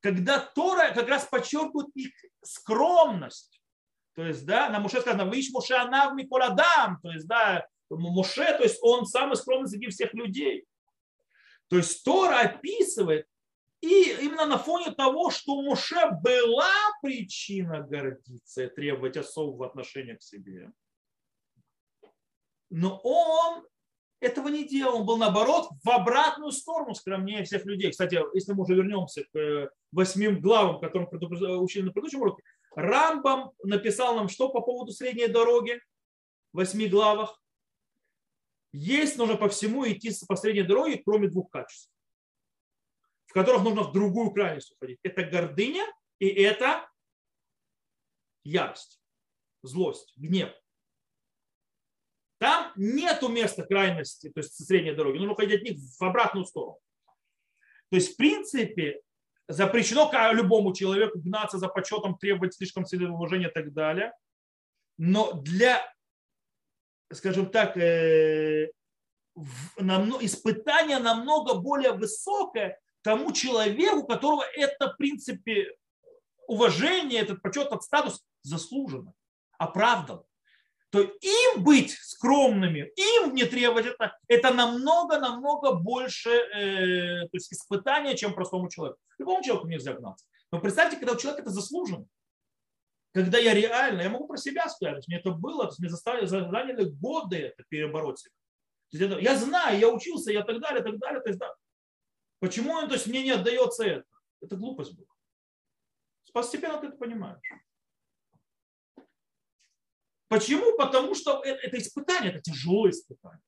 когда 0.00 0.40
Тора 0.40 0.92
как 0.92 1.08
раз 1.08 1.26
подчеркивает 1.26 1.88
их 1.94 2.12
скромность. 2.42 3.62
То 4.14 4.24
есть, 4.24 4.44
да, 4.44 4.68
на 4.70 4.80
Муше 4.80 5.00
сказано, 5.00 5.24
вы 5.24 5.42
Муше 5.52 5.74
Анав 5.74 6.14
Миколадам, 6.14 6.98
то 7.02 7.10
есть, 7.10 7.26
да, 7.26 7.66
Муше, 7.90 8.44
то 8.56 8.62
есть 8.62 8.78
он 8.82 9.06
самый 9.06 9.36
скромный 9.36 9.68
среди 9.68 9.88
всех 9.88 10.12
людей. 10.14 10.66
То 11.68 11.76
есть 11.76 12.02
Тора 12.04 12.40
описывает, 12.40 13.26
и 13.80 14.16
именно 14.20 14.46
на 14.46 14.58
фоне 14.58 14.90
того, 14.90 15.30
что 15.30 15.52
у 15.52 15.62
Муше 15.62 16.10
была 16.22 16.72
причина 17.02 17.80
гордиться 17.80 18.64
и 18.64 18.74
требовать 18.74 19.16
особого 19.16 19.66
отношения 19.66 20.16
к 20.16 20.22
себе, 20.22 20.70
но 22.68 23.00
он 23.02 23.66
этого 24.20 24.48
не 24.48 24.66
делал. 24.66 25.00
Он 25.00 25.06
был, 25.06 25.16
наоборот, 25.16 25.70
в 25.82 25.90
обратную 25.90 26.52
сторону 26.52 26.94
скромнее 26.94 27.44
всех 27.44 27.64
людей. 27.64 27.90
Кстати, 27.90 28.18
если 28.34 28.52
мы 28.52 28.64
уже 28.64 28.74
вернемся 28.74 29.24
к 29.24 29.36
э, 29.36 29.70
восьмим 29.92 30.40
главам, 30.40 30.80
которым 30.80 31.08
учили 31.62 31.84
на 31.84 31.92
предыдущем 31.92 32.20
уроке, 32.20 32.42
Рамбам 32.74 33.52
написал 33.64 34.14
нам 34.14 34.28
что 34.28 34.50
по 34.50 34.60
поводу 34.60 34.92
средней 34.92 35.26
дороги 35.26 35.80
в 36.52 36.58
восьми 36.58 36.86
главах. 36.86 37.42
Есть 38.72 39.16
нужно 39.16 39.36
по 39.36 39.48
всему 39.48 39.88
идти 39.90 40.12
по 40.28 40.36
средней 40.36 40.62
дороге, 40.62 41.02
кроме 41.04 41.28
двух 41.28 41.50
качеств, 41.50 41.90
в 43.26 43.32
которых 43.32 43.62
нужно 43.64 43.82
в 43.82 43.92
другую 43.92 44.30
крайность 44.30 44.72
уходить. 44.72 45.00
Это 45.02 45.24
гордыня 45.24 45.84
и 46.20 46.28
это 46.28 46.88
ярость, 48.44 49.00
злость, 49.62 50.12
гнев. 50.16 50.50
Там 52.40 52.72
нету 52.74 53.28
места 53.28 53.64
крайности, 53.64 54.30
то 54.30 54.40
есть 54.40 54.54
средней 54.66 54.94
дороги. 54.94 55.18
Нужно 55.18 55.34
ходить 55.34 55.60
от 55.60 55.62
них 55.62 55.78
в 55.78 56.02
обратную 56.02 56.46
сторону. 56.46 56.78
То 57.90 57.96
есть, 57.96 58.14
в 58.14 58.16
принципе, 58.16 59.02
запрещено 59.46 60.10
любому 60.32 60.72
человеку 60.72 61.18
гнаться 61.18 61.58
за 61.58 61.68
почетом, 61.68 62.16
требовать 62.16 62.54
слишком 62.54 62.86
сильного 62.86 63.12
уважения 63.12 63.48
и 63.48 63.52
так 63.52 63.74
далее. 63.74 64.14
Но 64.96 65.34
для, 65.34 65.82
скажем 67.12 67.50
так, 67.50 67.76
э, 67.76 68.70
испытание 69.36 70.98
намного 70.98 71.56
более 71.56 71.92
высокое 71.92 72.80
тому 73.02 73.32
человеку, 73.32 74.06
которого 74.06 74.44
это, 74.54 74.92
в 74.92 74.96
принципе, 74.96 75.76
уважение, 76.46 77.20
этот 77.20 77.42
почет, 77.42 77.66
этот 77.66 77.82
статус 77.82 78.24
заслужено, 78.42 79.12
оправдан 79.58 80.22
то 80.90 81.00
им 81.00 81.62
быть 81.62 81.92
скромными, 81.92 82.92
им 82.96 83.34
не 83.34 83.44
требовать 83.44 83.86
это, 83.86 84.18
это 84.26 84.52
намного-намного 84.52 85.74
больше 85.74 86.30
э, 86.30 87.28
то 87.28 87.36
есть 87.36 87.52
испытание, 87.52 88.16
чем 88.16 88.34
простому 88.34 88.68
человеку. 88.68 88.98
Любому 89.18 89.42
человеку 89.42 89.68
нельзя 89.68 89.94
гнаться. 89.94 90.26
Но 90.50 90.60
представьте, 90.60 90.96
когда 90.96 91.12
у 91.12 91.16
человека 91.16 91.42
это 91.42 91.50
заслужено. 91.50 92.06
Когда 93.12 93.38
я 93.38 93.54
реально, 93.54 94.02
я 94.02 94.10
могу 94.10 94.26
про 94.26 94.36
себя 94.36 94.68
сказать, 94.68 95.06
мне 95.08 95.18
это 95.18 95.30
было, 95.30 95.64
то 95.64 95.70
есть 95.70 95.78
мне 95.80 95.88
заставили, 95.88 96.26
заняли 96.26 96.84
годы 96.84 97.36
это 97.36 97.64
перебороть 97.68 98.18
себя. 98.18 99.06
Это, 99.06 99.18
я 99.20 99.36
знаю, 99.36 99.78
я 99.78 99.88
учился, 99.88 100.32
я 100.32 100.42
так 100.42 100.60
далее, 100.60 100.82
так 100.82 100.98
далее. 100.98 101.20
То 101.20 101.28
есть, 101.28 101.38
да. 101.38 101.54
Почему 102.40 102.80
то 102.86 102.94
есть 102.94 103.06
мне 103.06 103.22
не 103.22 103.30
отдается 103.30 103.84
это? 103.84 104.04
Это 104.40 104.56
глупость 104.56 104.94
была. 104.94 105.06
Постепенно 106.32 106.78
ты 106.78 106.88
это 106.88 106.96
понимаешь. 106.96 107.40
Почему? 110.30 110.76
Потому 110.76 111.16
что 111.16 111.42
это, 111.42 111.60
это 111.60 111.76
испытание, 111.76 112.30
это 112.30 112.40
тяжелое 112.40 112.92
испытание. 112.92 113.42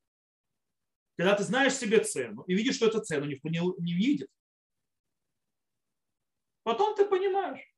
Когда 1.15 1.33
ты 1.33 1.43
знаешь 1.43 1.73
себе 1.75 2.03
цену 2.03 2.43
и 2.43 2.53
видишь, 2.53 2.75
что 2.75 2.87
эту 2.87 2.99
цену 2.99 3.25
никто 3.25 3.47
не, 3.47 3.61
не 3.79 3.93
видит. 3.93 4.29
Потом 6.63 6.93
ты 6.93 7.05
понимаешь. 7.05 7.73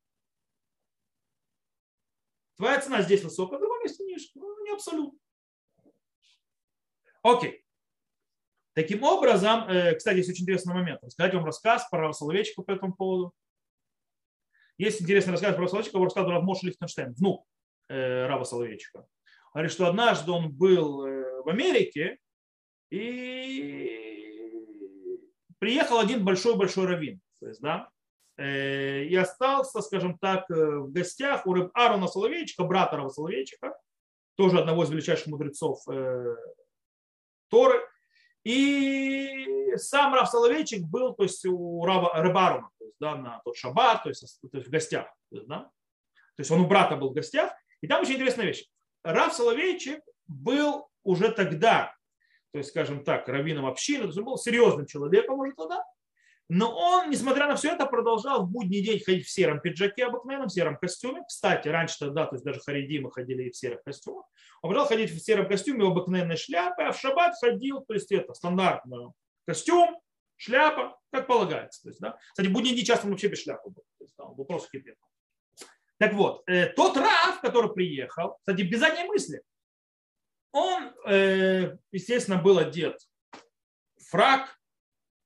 Твоя 2.55 2.81
цена 2.81 3.03
здесь 3.03 3.23
высокая, 3.23 3.59
в 3.59 3.61
другом 3.61 3.83
месте 3.83 4.03
ниже. 4.03 4.27
Ну, 4.33 4.63
не 4.63 4.71
абсолютно. 4.71 5.19
Окей. 7.21 7.63
Таким 8.73 9.03
образом, 9.03 9.69
э, 9.69 9.93
кстати, 9.95 10.17
есть 10.17 10.29
очень 10.31 10.45
интересный 10.45 10.73
момент. 10.73 11.03
Рассказать 11.03 11.35
вам 11.35 11.45
рассказ 11.45 11.87
про 11.91 12.11
Соловейчика 12.11 12.63
по 12.63 12.71
этому 12.71 12.95
поводу. 12.95 13.35
Есть 14.79 14.99
интересный 14.99 15.33
рассказ 15.33 15.55
про 15.55 15.67
Соловейчика, 15.67 15.97
его 15.97 16.05
рассказывал 16.05 16.33
Равмош 16.33 16.63
Лихтенштейн, 16.63 17.13
внук 17.13 17.45
э, 17.89 18.27
Рава 18.27 18.43
Соловейчика. 18.43 19.05
Говорит, 19.53 19.71
что 19.71 19.87
однажды 19.87 20.31
он 20.31 20.51
был 20.51 21.05
э, 21.05 21.41
в 21.43 21.49
Америке, 21.49 22.17
и 22.91 24.01
приехал 25.59 25.99
один 25.99 26.23
большой-большой 26.23 26.87
раввин. 26.87 27.19
То 27.39 27.47
есть, 27.47 27.61
да, 27.61 27.89
и 28.37 29.15
остался, 29.15 29.81
скажем 29.81 30.17
так, 30.19 30.49
в 30.49 30.91
гостях 30.91 31.47
у 31.47 31.53
Рэб 31.53 31.71
Аарона 31.73 32.07
Соловейчика, 32.07 32.63
брата 32.63 32.97
Рава 32.97 33.09
Соловейчика, 33.09 33.73
тоже 34.35 34.59
одного 34.59 34.83
из 34.83 34.89
величайших 34.89 35.27
мудрецов 35.27 35.81
Торы. 37.49 37.79
И 38.43 39.73
сам 39.77 40.13
Рав 40.13 40.29
Соловейчик 40.29 40.83
был 40.83 41.15
то 41.15 41.23
есть, 41.23 41.45
у 41.45 41.83
Раба, 41.83 42.13
Рыбарума, 42.21 42.69
то 42.77 42.85
есть, 42.85 42.97
да, 42.99 43.15
на 43.15 43.41
тот 43.43 43.57
шаббат, 43.57 44.03
то 44.03 44.09
есть, 44.09 44.39
то 44.41 44.57
есть 44.57 44.67
в 44.67 44.71
гостях. 44.71 45.07
То 45.31 45.37
есть, 45.37 45.47
да? 45.47 45.59
то 46.35 46.39
есть 46.39 46.51
он 46.51 46.61
у 46.61 46.67
брата 46.67 46.95
был 46.95 47.09
в 47.09 47.13
гостях. 47.13 47.51
И 47.81 47.87
там 47.87 48.01
очень 48.01 48.15
интересная 48.15 48.45
вещь. 48.45 48.65
Рав 49.03 49.33
Соловейчик 49.33 50.01
был 50.27 50.87
уже 51.03 51.31
тогда, 51.31 51.95
то 52.51 52.57
есть, 52.57 52.69
скажем 52.69 53.03
так, 53.03 53.27
раввином 53.27 53.65
общины, 53.65 54.01
то 54.01 54.07
есть 54.07 54.17
он 54.17 54.25
был 54.25 54.37
серьезным 54.37 54.85
человеком 54.87 55.39
уже 55.39 55.53
тогда, 55.53 55.83
но 56.47 56.75
он, 56.75 57.09
несмотря 57.09 57.47
на 57.47 57.55
все 57.55 57.71
это, 57.71 57.87
продолжал 57.87 58.45
в 58.45 58.51
будний 58.51 58.83
день 58.83 58.99
ходить 59.03 59.25
в 59.25 59.31
сером 59.31 59.59
пиджаке 59.59 60.05
обыкновенном, 60.05 60.47
в 60.47 60.53
сером 60.53 60.77
костюме. 60.77 61.23
Кстати, 61.27 61.67
раньше 61.67 61.97
тогда, 61.99 62.25
то 62.25 62.35
есть 62.35 62.45
даже 62.45 62.59
харидимы 62.59 63.11
ходили 63.11 63.43
и 63.43 63.51
в 63.51 63.57
серых 63.57 63.83
костюмах. 63.83 64.25
Он 64.61 64.69
продолжал 64.69 64.89
ходить 64.89 65.11
в 65.11 65.19
сером 65.19 65.47
костюме, 65.47 65.83
в 65.83 65.87
обыкновенной 65.87 66.37
шляпе, 66.37 66.83
а 66.83 66.91
в 66.91 66.99
шаббат 66.99 67.33
ходил, 67.39 67.81
то 67.81 67.95
есть 67.95 68.11
это 68.11 68.33
стандартный 68.35 69.11
костюм, 69.47 69.99
шляпа, 70.37 70.99
как 71.11 71.25
полагается. 71.25 71.81
То 71.81 71.89
есть, 71.89 71.99
да? 71.99 72.17
Кстати, 72.29 72.47
в 72.47 72.51
будний 72.51 72.75
день 72.75 72.85
часто 72.85 73.07
он 73.07 73.13
вообще 73.13 73.27
без 73.27 73.41
шляпы 73.41 73.69
был. 73.69 73.83
То 73.97 74.03
есть, 74.03 74.13
да, 74.15 74.25
он 74.25 74.35
был 74.35 74.45
просто 74.45 74.69
кипет. 74.69 74.97
Так 75.97 76.13
вот, 76.13 76.43
э, 76.47 76.67
тот 76.67 76.97
Раф, 76.97 77.41
который 77.41 77.73
приехал, 77.73 78.37
кстати, 78.39 78.61
без 78.61 78.79
задней 78.79 79.05
мысли, 79.05 79.41
он, 80.51 80.93
э, 81.05 81.77
естественно, 81.91 82.37
был 82.37 82.57
одет 82.57 82.99
фрак, 84.09 84.57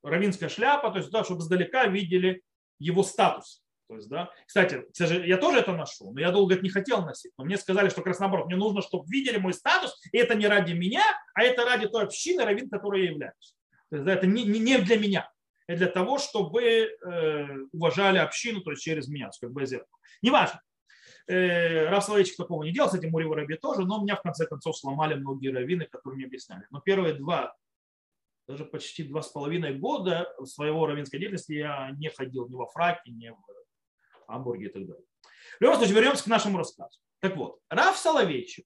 равинская 0.04 0.50
шляпа, 0.50 0.92
то 0.92 1.00
есть, 1.00 1.12
да, 1.12 1.24
чтобы 1.24 1.42
издалека 1.42 1.86
видели 1.86 2.42
его 2.80 3.04
статус. 3.04 3.64
То 3.88 3.96
есть, 3.96 4.08
да. 4.08 4.32
Кстати, 4.46 4.86
я 5.26 5.38
тоже 5.38 5.60
это 5.60 5.74
ношу, 5.74 6.12
но 6.14 6.20
я 6.20 6.32
долго 6.32 6.54
это 6.54 6.64
не 6.64 6.70
хотел 6.70 7.04
носить. 7.04 7.32
Но 7.38 7.46
мне 7.46 7.58
сказали, 7.58 7.90
что 7.90 7.98
как 8.02 8.08
раз 8.08 8.20
наоборот, 8.20 8.46
мне 8.46 8.56
нужно, 8.56 8.82
чтобы 8.82 9.06
видели 9.10 9.38
мой 9.38 9.54
статус, 9.54 10.00
и 10.12 10.18
это 10.18 10.36
не 10.36 10.48
ради 10.48 10.74
меня, 10.74 11.04
а 11.34 11.44
это 11.44 11.66
ради 11.66 11.88
той 11.88 12.04
общины, 12.04 12.44
равин, 12.44 12.70
которой 12.70 13.04
я 13.04 13.10
являюсь. 13.12 13.56
То 13.90 13.96
есть, 13.96 14.06
да, 14.06 14.14
это 14.14 14.28
не, 14.28 14.44
не 14.44 14.78
для 14.78 14.98
меня. 14.98 15.32
Это 15.68 15.80
для 15.80 15.88
того, 15.88 16.20
чтобы 16.20 16.64
э, 16.64 17.48
уважали 17.72 18.20
общину, 18.20 18.62
то 18.62 18.72
есть 18.72 18.84
через 18.84 19.08
меня, 19.08 19.32
как 19.42 19.52
бы 19.52 19.66
зеркало. 19.66 20.00
Неважно. 20.22 20.62
Э, 21.30 22.02
Соловейчик 22.02 22.38
такого 22.38 22.64
не 22.64 22.72
делал, 22.72 22.88
кстати, 22.90 23.06
Мурева 23.06 23.36
Раби 23.36 23.56
тоже, 23.56 23.82
но 23.86 24.02
меня 24.02 24.16
в 24.16 24.22
конце 24.24 24.48
концов 24.48 24.76
сломали 24.76 25.14
многие 25.14 25.50
раввины, 25.50 25.86
которые 25.86 26.18
мне 26.18 26.26
объясняли. 26.26 26.66
Но 26.72 26.80
первые 26.80 27.14
два 27.14 27.56
даже 28.48 28.66
почти 28.66 29.04
два 29.04 29.22
с 29.22 29.28
половиной 29.28 29.76
года 29.76 30.34
своего 30.44 30.88
равенской 30.88 31.20
деятельности 31.20 31.52
я 31.52 31.92
не 31.92 32.10
ходил 32.10 32.50
ни 32.50 32.56
во 32.56 32.66
фраке, 32.66 33.12
ни 33.12 33.30
в 33.30 33.38
Амбурге 34.28 34.66
и 34.66 34.70
так 34.70 34.88
далее. 34.88 35.06
В 35.60 35.62
любом 35.62 35.78
случае, 35.78 35.96
вернемся 35.98 36.24
к 36.24 36.28
нашему 36.28 36.58
рассказу. 36.58 37.00
Так 37.20 37.36
вот, 37.36 37.60
Раф 37.70 37.96
Соловейчик, 37.96 38.66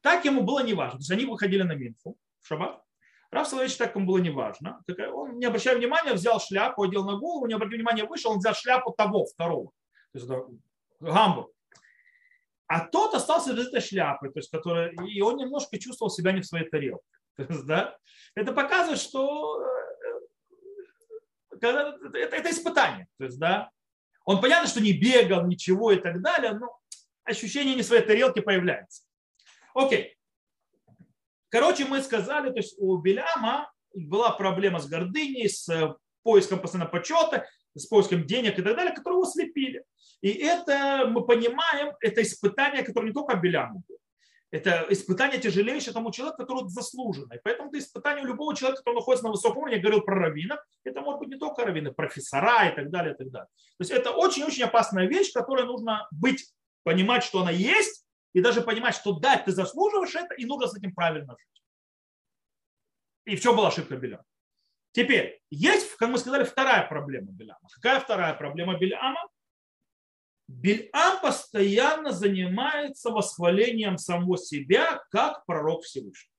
так 0.00 0.24
ему 0.24 0.42
было 0.42 0.64
неважно. 0.64 0.98
То 0.98 1.02
есть 1.02 1.10
они 1.10 1.26
выходили 1.26 1.62
на 1.62 1.72
Минфу 1.72 2.16
в 2.40 2.46
шаббат. 2.46 2.82
Раф 3.30 3.46
Соловейчик 3.46 3.76
так 3.76 3.94
ему 3.94 4.06
было 4.06 4.18
неважно. 4.18 4.82
Он, 5.12 5.38
не 5.38 5.44
обращая 5.44 5.76
внимания, 5.76 6.14
взял 6.14 6.40
шляпу, 6.40 6.84
одел 6.84 7.04
на 7.04 7.18
голову, 7.18 7.44
не 7.44 7.52
обратил 7.52 7.76
внимания, 7.76 8.04
вышел, 8.04 8.32
он 8.32 8.38
взял 8.38 8.54
шляпу 8.54 8.94
того, 8.96 9.26
второго. 9.26 9.72
То 10.12 10.18
есть 10.18 10.24
это 10.24 10.46
Гамбург. 11.00 11.53
А 12.66 12.86
тот 12.86 13.14
остался 13.14 13.52
без 13.52 13.68
этой 13.68 13.80
шляпы, 13.80 14.30
то 14.30 14.38
есть, 14.38 14.50
который, 14.50 14.94
и 15.08 15.20
он 15.20 15.36
немножко 15.36 15.78
чувствовал 15.78 16.10
себя 16.10 16.32
не 16.32 16.40
в 16.40 16.46
своей 16.46 16.68
тарелке. 16.68 17.04
да, 17.38 17.96
это 18.34 18.52
показывает, 18.52 19.00
что 19.00 19.60
э, 19.60 21.58
это, 21.60 21.98
это 22.14 22.50
испытание. 22.50 23.06
То 23.18 23.24
есть, 23.24 23.38
да, 23.38 23.70
он 24.24 24.40
понятно, 24.40 24.68
что 24.68 24.80
не 24.80 24.92
бегал, 24.92 25.46
ничего 25.46 25.92
и 25.92 25.96
так 25.96 26.22
далее, 26.22 26.52
но 26.52 26.78
ощущение 27.24 27.74
не 27.74 27.82
своей 27.82 28.02
тарелки 28.02 28.40
появляется. 28.40 29.04
Окей. 29.74 30.16
Короче, 31.50 31.84
мы 31.84 32.02
сказали, 32.02 32.50
то 32.50 32.56
есть 32.56 32.74
у 32.78 32.96
Беляма 32.96 33.70
была 33.92 34.30
проблема 34.30 34.80
с 34.80 34.88
гордыней, 34.88 35.48
с 35.48 35.68
э, 35.68 35.94
поиском 36.22 36.60
постоянно 36.60 36.90
почета, 36.90 37.46
с 37.74 37.86
поиском 37.86 38.26
денег 38.26 38.58
и 38.58 38.62
так 38.62 38.76
далее, 38.76 38.94
которые 38.94 39.18
его 39.18 39.30
слепили. 39.30 39.84
И 40.20 40.30
это, 40.30 41.06
мы 41.08 41.24
понимаем, 41.26 41.94
это 42.00 42.22
испытание, 42.22 42.82
которое 42.82 43.08
не 43.08 43.12
только 43.12 43.36
Беляму 43.36 43.82
было 43.86 43.98
это 44.54 44.86
испытание 44.88 45.40
тяжелейшее 45.40 45.92
тому 45.92 46.12
человеку, 46.12 46.38
который 46.38 46.68
заслуженный. 46.68 47.40
Поэтому 47.42 47.70
это 47.70 47.78
испытание 47.80 48.22
у 48.22 48.28
любого 48.28 48.54
человека, 48.54 48.82
который 48.82 48.96
находится 48.96 49.24
на 49.24 49.32
высоком 49.32 49.62
уровне, 49.62 49.76
я 49.78 49.82
говорил 49.82 50.02
про 50.02 50.14
раввинов, 50.14 50.60
это 50.84 51.00
может 51.00 51.18
быть 51.18 51.30
не 51.30 51.38
только 51.38 51.64
раввины, 51.64 51.92
профессора 51.92 52.70
и 52.70 52.74
так 52.76 52.88
далее, 52.88 53.14
и 53.14 53.16
так 53.16 53.30
далее. 53.30 53.48
То 53.48 53.80
есть 53.80 53.90
это 53.90 54.12
очень-очень 54.12 54.62
опасная 54.62 55.08
вещь, 55.08 55.32
которая 55.32 55.66
нужно 55.66 56.06
быть, 56.12 56.54
понимать, 56.84 57.24
что 57.24 57.40
она 57.40 57.50
есть, 57.50 58.06
и 58.32 58.40
даже 58.40 58.60
понимать, 58.60 58.94
что 58.94 59.18
да, 59.18 59.36
ты 59.38 59.50
заслуживаешь 59.50 60.14
это, 60.14 60.34
и 60.34 60.44
нужно 60.44 60.68
с 60.68 60.76
этим 60.76 60.94
правильно 60.94 61.34
жить. 61.36 61.62
И 63.24 63.36
в 63.36 63.40
чем 63.40 63.56
была 63.56 63.68
ошибка 63.68 63.96
Беляма? 63.96 64.24
Теперь, 64.94 65.42
есть, 65.50 65.96
как 65.96 66.08
мы 66.08 66.18
сказали, 66.18 66.44
вторая 66.44 66.86
проблема 66.86 67.32
Беляма. 67.32 67.68
Какая 67.74 67.98
вторая 67.98 68.32
проблема 68.34 68.78
Беляма? 68.78 69.28
Бельам 70.46 71.20
постоянно 71.20 72.12
занимается 72.12 73.10
восхвалением 73.10 73.98
самого 73.98 74.38
себя 74.38 75.02
как 75.10 75.44
пророк 75.46 75.82
Всевышнего. 75.82 76.32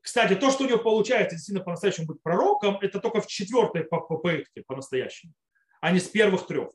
Кстати, 0.00 0.36
то, 0.36 0.52
что 0.52 0.62
у 0.62 0.68
него 0.68 0.78
получается 0.78 1.34
действительно 1.34 1.64
по-настоящему 1.64 2.06
быть 2.06 2.22
пророком, 2.22 2.78
это 2.82 3.00
только 3.00 3.20
в 3.20 3.26
четвертой 3.26 3.82
попытке 3.82 4.62
по-настоящему, 4.62 5.32
а 5.80 5.90
не 5.90 5.98
с 5.98 6.06
первых 6.06 6.46
трех. 6.46 6.70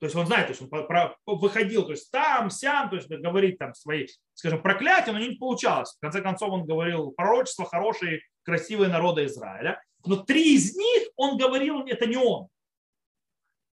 То 0.00 0.06
есть 0.06 0.14
он 0.14 0.26
знает, 0.26 0.46
то 0.46 0.52
есть 0.52 0.62
он 0.62 1.38
выходил, 1.38 1.84
то 1.84 1.90
есть 1.90 2.10
там, 2.10 2.50
сям, 2.50 2.88
то 2.88 2.96
есть 2.96 3.08
говорить 3.08 3.58
там 3.58 3.74
свои, 3.74 4.06
скажем, 4.34 4.62
проклятия, 4.62 5.12
но 5.12 5.18
не 5.18 5.34
получалось. 5.34 5.96
В 5.96 6.00
конце 6.00 6.22
концов 6.22 6.50
он 6.50 6.66
говорил 6.66 7.10
пророчество 7.10 7.64
хорошие, 7.64 8.20
красивые 8.44 8.90
народа 8.90 9.26
Израиля. 9.26 9.82
Но 10.06 10.16
три 10.16 10.54
из 10.54 10.76
них 10.76 11.08
он 11.16 11.36
говорил, 11.36 11.84
это 11.86 12.06
не 12.06 12.16
он. 12.16 12.46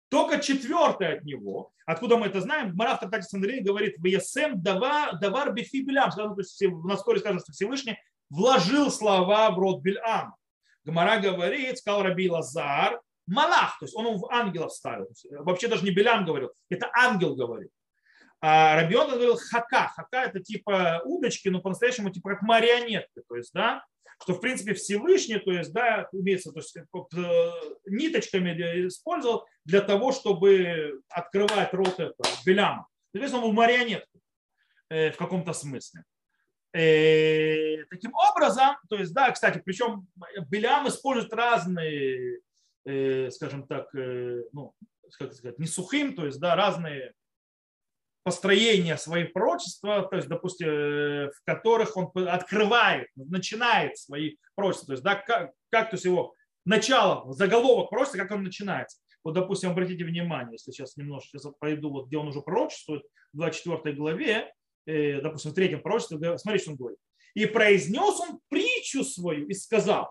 Только 0.09 0.41
четвертый 0.41 1.19
от 1.19 1.25
него, 1.25 1.73
откуда 1.85 2.17
мы 2.17 2.27
это 2.27 2.41
знаем, 2.41 2.75
Мараф 2.75 3.01
Тартати 3.01 3.25
Сандрин 3.25 3.65
говорит, 3.65 3.97
в 3.99 4.05
Ясем 4.07 4.63
давар, 4.63 5.19
давар 5.19 5.53
бифи 5.53 5.83
билям, 5.83 6.11
то 6.11 6.35
есть 6.39 6.63
вскоре 6.97 7.21
скажем, 7.21 7.41
что 7.41 7.53
Всевышний 7.53 7.99
вложил 8.31 8.91
слова 8.91 9.51
в 9.51 9.59
рот 9.59 9.83
Бильам. 9.83 10.35
Гмара 10.85 11.21
говорит, 11.21 11.79
сказал 11.79 12.03
Раби 12.03 12.31
Лазар, 12.31 13.01
Малах, 13.27 13.79
то 13.79 13.87
есть 13.87 13.97
он 13.97 14.17
в 14.17 14.31
ангелов 14.31 14.73
ставил. 14.73 15.09
Вообще 15.31 15.69
даже 15.69 15.85
не 15.85 15.91
Белям 15.91 16.25
говорил, 16.25 16.53
это 16.69 16.91
ангел 16.95 17.35
говорил. 17.35 17.71
А 18.41 18.77
Рабион 18.77 19.11
говорил 19.11 19.37
хака. 19.37 19.89
Хака 19.97 20.25
это 20.25 20.39
типа 20.41 21.01
удочки, 21.07 21.49
но 21.49 21.63
по-настоящему 21.63 22.11
типа 22.11 22.31
как 22.31 22.43
марионетки. 22.43 23.23
То 23.27 23.37
есть, 23.37 23.53
да, 23.55 23.83
что 24.23 24.35
в 24.35 24.41
принципе 24.41 24.75
Всевышний, 24.75 25.39
то 25.39 25.51
есть, 25.51 25.73
да, 25.73 26.09
имеется, 26.13 26.53
то 26.53 26.61
есть, 26.61 26.77
э, 26.77 26.83
ниточками 27.87 28.51
использовал 28.87 29.47
для 29.65 29.81
того, 29.81 30.13
чтобы 30.13 31.01
открывать 31.09 31.73
рот 31.73 31.99
этого 31.99 32.29
Беляма. 32.45 32.87
Соответственно, 33.13 33.47
он 33.47 33.53
в 33.53 33.55
марионетку 33.55 34.21
э, 34.91 35.11
в 35.11 35.17
каком-то 35.17 35.53
смысле. 35.53 36.05
Э, 36.75 37.85
таким 37.85 38.13
образом, 38.15 38.77
то 38.91 38.97
есть, 38.97 39.15
да, 39.15 39.31
кстати, 39.31 39.63
причем 39.65 40.07
Белям 40.49 40.89
использует 40.89 41.33
разные, 41.33 42.41
скажем 42.85 43.67
так, 43.67 43.93
ну, 43.95 44.75
как 45.19 45.33
сказать, 45.33 45.59
не 45.59 45.67
сухим, 45.67 46.15
то 46.15 46.27
есть, 46.27 46.41
да, 46.41 46.57
разные 46.57 47.15
построения 48.25 48.97
своих 48.97 49.33
пророчества, 49.33 50.09
то 50.09 50.17
есть, 50.17 50.29
допустим, 50.29 50.69
э, 50.69 51.31
в 51.31 51.45
которых 51.45 51.97
он 51.97 52.11
открывает, 52.27 53.09
начинает 53.15 53.99
свои 53.99 54.37
пророчества. 54.55 54.87
То 54.87 54.93
есть, 54.95 55.05
да, 55.05 55.15
как, 55.15 55.53
как 55.71 55.91
то 55.91 55.95
есть 55.95 56.07
его 56.07 56.35
начало, 56.65 57.31
заголовок 57.35 57.91
пророчества, 57.91 58.19
как 58.19 58.33
он 58.33 58.43
начинается. 58.43 58.99
Вот, 59.23 59.35
допустим, 59.35 59.71
обратите 59.71 60.05
внимание, 60.05 60.55
если 60.55 60.71
сейчас 60.71 60.97
немножко 60.97 61.39
сейчас 61.39 61.53
пойду, 61.59 61.91
вот, 61.91 62.07
где 62.07 62.17
он 62.17 62.29
уже 62.29 62.41
пророчествует, 62.41 63.03
в 63.35 63.37
24 63.37 63.95
главе, 63.95 64.53
э, 64.87 65.21
допустим, 65.21 65.51
в 65.51 65.55
третьем 65.55 65.83
пророчестве, 65.83 66.39
смотрите, 66.39 66.63
что 66.63 66.73
он 66.73 66.77
говорит. 66.79 66.99
«И 67.35 67.47
произнес 67.47 68.21
он 68.21 68.41
притчу 68.49 69.05
свою 69.05 69.47
и 69.49 69.55
сказал, 69.55 70.09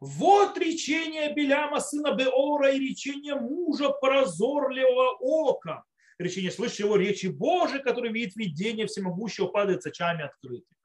вот 0.00 0.58
речение 0.58 1.32
Беляма, 1.32 1.80
сына 1.80 2.14
Беора, 2.14 2.72
и 2.72 2.78
речение 2.78 3.34
мужа 3.34 3.90
прозорливого 3.90 5.16
ока, 5.20 5.84
речение 6.18 6.50
слышит 6.50 6.80
его 6.80 6.96
речи 6.96 7.26
Божией, 7.26 7.82
который 7.82 8.12
видит 8.12 8.36
видение 8.36 8.86
всемогущего, 8.86 9.46
падает 9.46 9.82
с 9.82 9.86
очами 9.86 10.24
открытыми. 10.24 10.76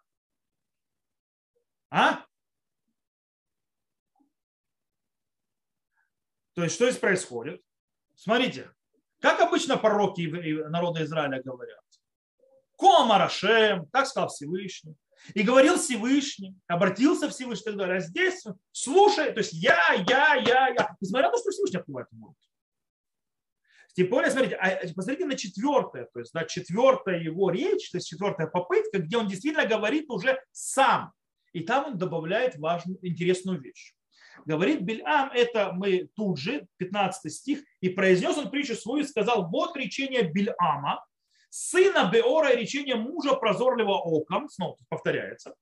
А? 1.90 2.26
То 6.54 6.64
есть 6.64 6.76
что 6.76 6.90
здесь 6.90 7.00
происходит? 7.00 7.62
Смотрите, 8.16 8.72
как 9.20 9.42
обычно 9.42 9.78
пророки 9.78 10.22
народа 10.70 11.04
Израиля 11.04 11.42
говорят. 11.44 11.84
Комарашем, 12.78 13.88
как 13.92 14.08
сказал 14.08 14.30
Всевышний. 14.30 14.96
И 15.34 15.44
говорил 15.44 15.78
Всевышний, 15.78 16.56
обратился 16.68 17.30
Всевышний 17.30 17.64
и 17.64 17.66
так 17.66 17.78
далее. 17.78 17.98
А 17.98 18.00
здесь 18.00 18.44
слушай, 18.72 19.32
то 19.32 19.40
есть 19.40 19.54
я, 19.54 19.94
я, 20.08 20.36
я, 20.36 20.68
я. 20.70 20.96
Несмотря 21.00 21.28
на 21.28 21.34
то, 21.34 21.40
что 21.40 21.52
Всевышний 21.52 21.80
открывает 21.80 22.08
ему 22.12 22.36
тем 23.94 24.08
более, 24.08 24.32
смотрите, 24.32 24.56
а, 24.56 24.88
посмотрите 24.96 25.26
на 25.26 25.36
четвертое, 25.36 26.08
то 26.14 26.20
есть 26.20 26.34
да, 26.34 26.46
четвертая 26.46 27.20
его 27.20 27.50
речь, 27.50 27.92
то 27.92 27.98
есть 27.98 28.08
четвертая 28.08 28.48
попытка, 28.48 29.00
где 29.00 29.18
он 29.18 29.28
действительно 29.28 29.66
говорит 29.66 30.10
уже 30.10 30.40
сам. 30.52 31.12
И 31.52 31.62
там 31.62 31.88
он 31.88 31.98
добавляет 31.98 32.56
важную, 32.58 32.98
интересную 33.06 33.60
вещь. 33.60 33.94
Говорит 34.46 34.82
Бельам, 34.82 35.30
это 35.34 35.74
мы 35.74 36.10
тут 36.16 36.40
же, 36.40 36.66
15 36.78 37.32
стих, 37.32 37.60
и 37.82 37.90
произнес 37.90 38.38
он 38.38 38.50
притчу 38.50 38.76
свою 38.76 39.04
и 39.04 39.08
сказал, 39.08 39.50
вот 39.50 39.76
речение 39.76 40.24
Бельама, 40.24 41.06
сына 41.52 42.10
Беора 42.12 42.52
и 42.54 42.62
речение 42.62 42.96
мужа 42.96 43.36
прозорливого 43.36 44.00
оком, 44.00 44.50
снова 44.50 44.78
повторяется, 44.90 45.54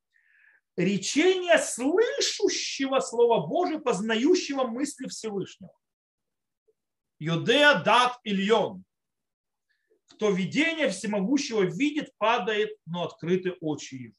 речение 0.78 1.58
слышущего 1.58 2.99
Слова 2.99 3.45
Божие, 3.47 3.80
познающего 3.80 4.65
мысли 4.65 5.08
Всевышнего. 5.08 5.73
Юдея 7.17 7.84
дат 7.84 8.17
Ильон. 8.23 8.86
Кто 10.12 10.30
видение 10.30 10.89
всемогущего 10.89 11.63
видит, 11.63 12.15
падает, 12.17 12.69
но 12.86 13.06
открыты 13.06 13.54
очи 13.60 13.95
его. 13.95 14.15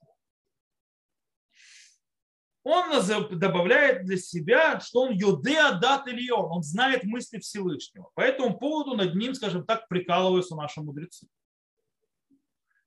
Он 2.63 2.91
добавляет 3.39 4.05
для 4.05 4.19
себя, 4.19 4.81
что 4.81 5.03
он 5.03 5.13
Юдея 5.13 5.79
дат 5.81 6.09
Ильон, 6.09 6.51
он 6.51 6.63
знает 6.63 7.05
мысли 7.05 7.39
Всевышнего. 7.39 8.11
По 8.15 8.21
этому 8.23 8.59
поводу 8.59 8.97
над 8.97 9.15
ним, 9.15 9.35
скажем 9.35 9.65
так, 9.65 9.89
прикалываются 9.89 10.57
наши 10.57 10.81
мудрецы. 10.81 11.27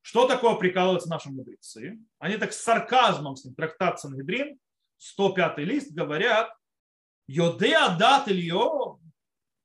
Что 0.04 0.28
такое 0.28 0.56
прикалываются 0.56 1.10
наши 1.10 1.30
мудрецы? 1.30 1.98
Они 2.20 2.36
так 2.36 2.52
с 2.52 2.62
сарказмом, 2.62 3.38
с 3.38 3.46
ним, 3.46 3.56
трактат 3.56 4.02
Сангедрин, 4.02 4.60
105 4.98 5.58
лист, 5.60 5.94
говорят, 5.94 6.54
Йодеа 7.28 7.96
дат 7.98 8.28
Ильон, 8.28 9.00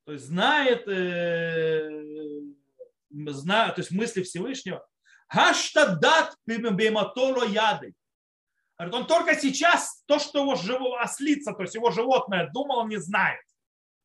то 0.04 0.12
есть 0.12 0.26
знает, 0.26 0.86
э, 0.86 1.90
знает, 3.10 3.74
то 3.74 3.80
есть 3.80 3.90
мысли 3.90 4.22
Всевышнего. 4.22 4.86
Хаштадат 5.26 6.36
бематоло 6.46 7.44
яды. 7.44 7.94
Он 8.78 9.08
только 9.08 9.34
сейчас 9.34 10.04
то, 10.06 10.20
что 10.20 10.42
его 10.42 10.54
живо, 10.54 11.00
ослица, 11.00 11.52
то 11.52 11.62
есть 11.62 11.74
его 11.74 11.90
животное 11.90 12.48
думал, 12.54 12.78
он 12.78 12.88
не 12.88 12.98
знает. 12.98 13.42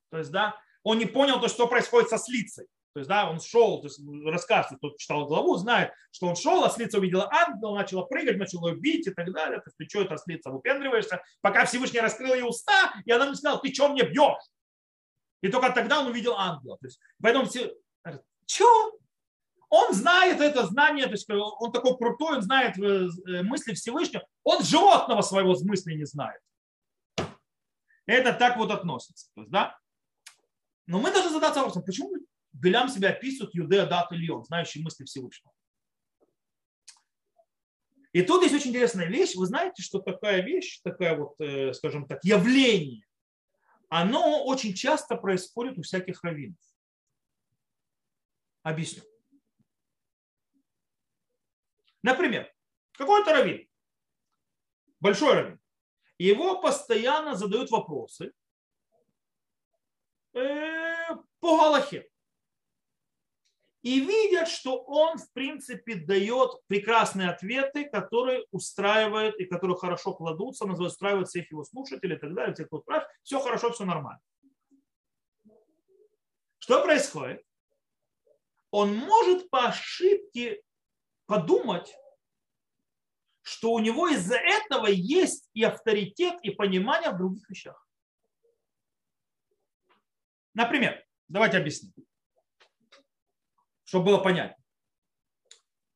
То 0.09 0.17
есть, 0.17 0.31
да, 0.31 0.55
он 0.81 0.97
не 0.97 1.05
понял 1.05 1.39
то, 1.39 1.47
что 1.47 1.67
происходит 1.67 2.09
со 2.09 2.17
слицей. 2.17 2.65
То 2.93 2.99
есть, 2.99 3.09
да, 3.09 3.29
он 3.29 3.39
шел, 3.39 3.81
то 3.81 3.87
есть 3.87 3.99
рассказывает, 4.25 4.77
кто 4.77 4.95
читал 4.97 5.25
главу, 5.25 5.55
знает, 5.57 5.91
что 6.11 6.27
он 6.27 6.35
шел, 6.35 6.63
ослица 6.63 6.99
увидела 6.99 7.27
ангела, 7.31 7.75
начала 7.75 8.03
прыгать, 8.03 8.37
начала 8.37 8.69
ее 8.69 8.75
бить 8.75 9.07
и 9.07 9.11
так 9.11 9.33
далее. 9.33 9.57
То 9.59 9.65
есть, 9.67 9.77
ты 9.77 9.85
что 9.89 10.01
это 10.01 10.13
ослица, 10.13 10.51
выпендриваешься? 10.51 11.21
Пока 11.41 11.65
Всевышний 11.65 11.99
раскрыл 11.99 12.35
ей 12.35 12.43
уста, 12.43 12.93
и 13.03 13.11
она 13.11 13.25
мне 13.25 13.35
сказала, 13.35 13.59
ты 13.59 13.73
что 13.73 13.89
мне 13.89 14.03
бьешь? 14.03 14.43
И 15.41 15.49
только 15.49 15.71
тогда 15.71 16.01
он 16.01 16.07
увидел 16.07 16.35
ангела. 16.37 16.77
То 16.77 16.85
есть, 16.85 16.99
поэтому 17.21 17.45
все 17.45 17.73
что? 18.45 18.99
Он 19.69 19.91
знает 19.91 20.39
это 20.39 20.67
знание, 20.67 21.05
то 21.05 21.13
есть 21.13 21.27
он 21.29 21.71
такой 21.71 21.97
крутой, 21.97 22.35
он 22.37 22.41
знает 22.43 22.77
э, 22.77 23.07
э, 23.27 23.41
мысли 23.41 23.73
Всевышнего. 23.73 24.23
Он 24.43 24.63
животного 24.63 25.21
своего 25.23 25.55
мысли 25.63 25.93
не 25.93 26.05
знает. 26.05 26.39
Это 28.05 28.33
так 28.33 28.57
вот 28.57 28.69
относится. 28.69 29.31
То 29.33 29.41
есть, 29.41 29.51
да? 29.51 29.75
Но 30.85 30.99
мы 30.99 31.11
должны 31.11 31.31
задаться 31.31 31.61
вопросом, 31.61 31.83
почему 31.83 32.22
Белям 32.63 32.87
себя 32.87 33.09
описывают 33.09 33.53
Юдея 33.53 33.85
Дат 33.85 34.11
Ильон, 34.13 34.45
знающий 34.45 34.81
мысли 34.81 35.03
Всевышнего. 35.03 35.53
И 38.13 38.21
тут 38.21 38.43
есть 38.43 38.55
очень 38.55 38.69
интересная 38.69 39.07
вещь. 39.07 39.35
Вы 39.35 39.47
знаете, 39.47 39.83
что 39.83 39.99
такая 39.99 40.41
вещь, 40.41 40.79
такая 40.81 41.17
вот, 41.17 41.35
э, 41.41 41.73
скажем 41.73 42.07
так, 42.07 42.23
явление, 42.23 43.05
оно 43.89 44.45
очень 44.45 44.73
часто 44.73 45.17
происходит 45.17 45.77
у 45.77 45.81
всяких 45.81 46.23
раввинов. 46.23 46.61
Объясню. 48.61 49.03
Например, 52.01 52.49
какой-то 52.93 53.33
раввин, 53.33 53.67
большой 55.01 55.33
раввин, 55.33 55.59
его 56.17 56.61
постоянно 56.61 57.35
задают 57.35 57.71
вопросы 57.71 58.31
э, 60.33 61.09
по 61.39 61.57
Галахе 61.57 62.09
и 63.83 63.99
видят, 63.99 64.47
что 64.47 64.81
он, 64.83 65.17
в 65.17 65.31
принципе, 65.33 65.95
дает 65.95 66.51
прекрасные 66.67 67.29
ответы, 67.29 67.83
которые 67.89 68.45
устраивают 68.49 69.37
и 69.39 69.45
которые 69.45 69.77
хорошо 69.77 70.13
кладутся, 70.13 70.65
называют, 70.65 70.93
устраивают 70.93 71.27
всех 71.27 71.51
его 71.51 71.65
слушателей 71.65 72.15
и 72.15 72.19
так 72.19 72.33
далее, 72.33 72.55
тех, 72.55 72.67
кто 72.67 72.79
спрашивает, 72.79 73.13
все 73.23 73.39
хорошо, 73.41 73.73
все 73.73 73.83
нормально. 73.83 74.21
Что 76.59 76.81
происходит? 76.81 77.45
Он 78.71 78.95
может 78.95 79.49
по 79.49 79.67
ошибке 79.67 80.63
подумать, 81.25 81.93
что 83.41 83.73
у 83.73 83.79
него 83.79 84.07
из-за 84.07 84.37
этого 84.37 84.87
есть 84.87 85.49
и 85.53 85.61
авторитет, 85.61 86.39
и 86.41 86.51
понимание 86.51 87.11
в 87.11 87.17
других 87.17 87.49
вещах. 87.49 87.85
Например, 90.53 91.03
давайте 91.27 91.57
объясним 91.57 91.91
чтобы 93.93 94.05
было 94.05 94.17
понятно. 94.17 94.57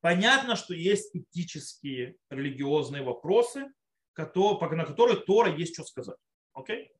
Понятно, 0.01 0.55
что 0.55 0.75
есть 0.75 1.15
этические, 1.15 2.15
религиозные 2.29 3.01
вопросы, 3.01 3.65
на 4.15 4.85
которые 4.85 5.19
Тора 5.19 5.51
есть 5.55 5.73
что 5.73 5.83
сказать. 5.83 6.19
Окей? 6.53 6.91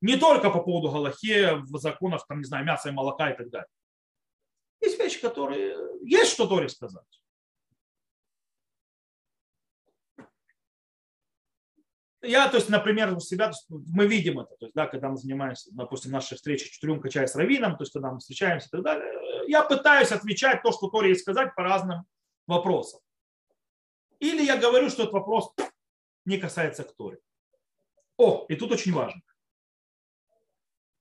Не 0.00 0.16
только 0.16 0.50
по 0.50 0.64
поводу 0.64 0.90
Галахе, 0.90 1.58
в 1.58 1.78
законах, 1.78 2.26
там, 2.26 2.38
не 2.38 2.44
знаю, 2.44 2.64
мяса 2.64 2.88
и 2.88 2.92
молока 2.92 3.30
и 3.30 3.36
так 3.36 3.50
далее. 3.50 3.68
Есть 4.80 4.98
вещи, 4.98 5.20
которые 5.20 5.76
есть 6.02 6.32
что 6.32 6.48
Торе 6.48 6.68
сказать. 6.68 7.21
Я, 12.22 12.48
то 12.48 12.56
есть, 12.56 12.68
например, 12.68 13.12
у 13.16 13.20
себя, 13.20 13.48
есть, 13.48 13.66
мы 13.68 14.06
видим 14.06 14.38
это, 14.38 14.54
то 14.56 14.66
есть, 14.66 14.74
да, 14.74 14.86
когда 14.86 15.08
мы 15.08 15.16
занимаемся, 15.16 15.70
допустим, 15.72 16.12
наши 16.12 16.36
встречи 16.36 16.70
четырем 16.70 17.02
чая 17.08 17.26
с 17.26 17.34
раввином, 17.34 17.76
то 17.76 17.82
есть, 17.82 17.92
когда 17.92 18.12
мы 18.12 18.20
встречаемся 18.20 18.68
и 18.68 18.70
так 18.70 18.82
далее, 18.82 19.48
я 19.48 19.62
пытаюсь 19.64 20.12
отвечать 20.12 20.62
то, 20.62 20.70
что 20.70 20.88
Торе 20.88 21.10
есть 21.10 21.22
сказать 21.22 21.54
по 21.56 21.64
разным 21.64 22.04
вопросам. 22.46 23.00
Или 24.20 24.44
я 24.44 24.56
говорю, 24.56 24.88
что 24.88 25.02
этот 25.02 25.14
вопрос 25.14 25.52
не 26.24 26.38
касается 26.38 26.84
к. 26.84 26.94
О, 28.16 28.46
и 28.48 28.54
тут 28.54 28.70
очень 28.70 28.92
важно. 28.92 29.20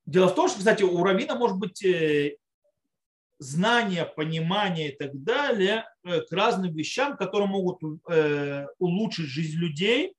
Дело 0.08 0.28
в 0.28 0.34
том, 0.34 0.50
что, 0.50 0.58
кстати, 0.58 0.82
у 0.82 1.04
раввина 1.04 1.36
может 1.36 1.58
быть 1.58 1.86
э, 1.86 2.38
знание, 3.38 4.06
понимание 4.06 4.92
и 4.92 4.96
так 4.96 5.12
далее 5.24 5.86
э, 6.04 6.22
к 6.22 6.32
разным 6.32 6.74
вещам, 6.74 7.16
которые 7.16 7.48
могут 7.48 7.80
э, 8.10 8.66
улучшить 8.80 9.28
жизнь 9.28 9.58
людей, 9.58 10.16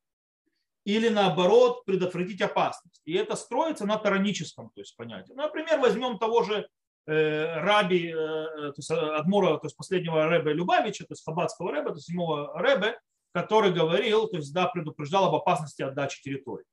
или 0.84 1.08
наоборот 1.08 1.84
предотвратить 1.84 2.40
опасность. 2.40 3.00
И 3.04 3.14
это 3.14 3.36
строится 3.36 3.86
на 3.86 3.98
тараническом 3.98 4.70
то 4.70 4.80
есть, 4.80 4.96
понятии. 4.96 5.32
Например, 5.32 5.78
возьмем 5.78 6.18
того 6.18 6.42
же 6.42 6.68
э, 7.06 7.60
раби, 7.60 8.08
э, 8.08 8.14
то 8.14 8.74
есть 8.76 8.90
Адмура, 8.90 9.58
то 9.58 9.66
есть 9.66 9.76
последнего 9.76 10.28
рэбе 10.28 10.52
Любавича, 10.52 11.04
то 11.04 11.12
есть 11.12 11.24
хаббатского 11.24 11.70
рэбе, 11.70 11.90
то 11.90 11.94
есть 11.94 12.06
седьмого 12.06 12.58
рэбе, 12.58 12.98
который 13.32 13.72
говорил, 13.72 14.28
то 14.28 14.36
есть 14.36 14.52
да, 14.52 14.66
предупреждал 14.66 15.26
об 15.26 15.34
опасности 15.34 15.82
отдачи 15.82 16.20
территории. 16.22 16.64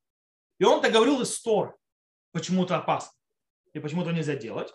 И 0.60 0.66
он-то 0.66 0.90
говорил 0.90 1.22
из 1.22 1.40
Торы, 1.42 1.74
почему 2.32 2.66
это 2.66 2.78
опасно 2.78 3.14
и 3.74 3.80
почему 3.80 4.02
это 4.02 4.12
нельзя 4.12 4.36
делать. 4.36 4.74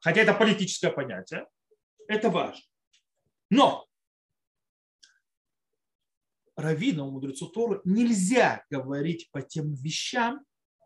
Хотя 0.00 0.22
это 0.22 0.34
политическое 0.34 0.90
понятие. 0.90 1.46
Это 2.08 2.28
важно. 2.28 2.62
Но 3.50 3.86
раввинам, 6.62 7.10
мудрецу 7.10 7.48
Торы 7.48 7.80
нельзя 7.84 8.64
говорить 8.70 9.30
по 9.30 9.42
тем 9.42 9.74
вещам, 9.74 10.44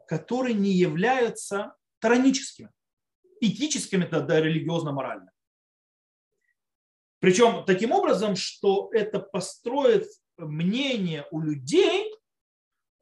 которые 0.08 0.54
не 0.54 0.72
являются 0.72 1.74
тараническими, 2.00 2.70
этическими, 3.40 4.04
да, 4.04 4.40
религиозно-моральными. 4.40 5.30
Причем 7.18 7.64
таким 7.64 7.92
образом, 7.92 8.36
что 8.36 8.90
это 8.92 9.20
построит 9.20 10.06
мнение 10.36 11.26
у 11.30 11.40
людей, 11.40 12.12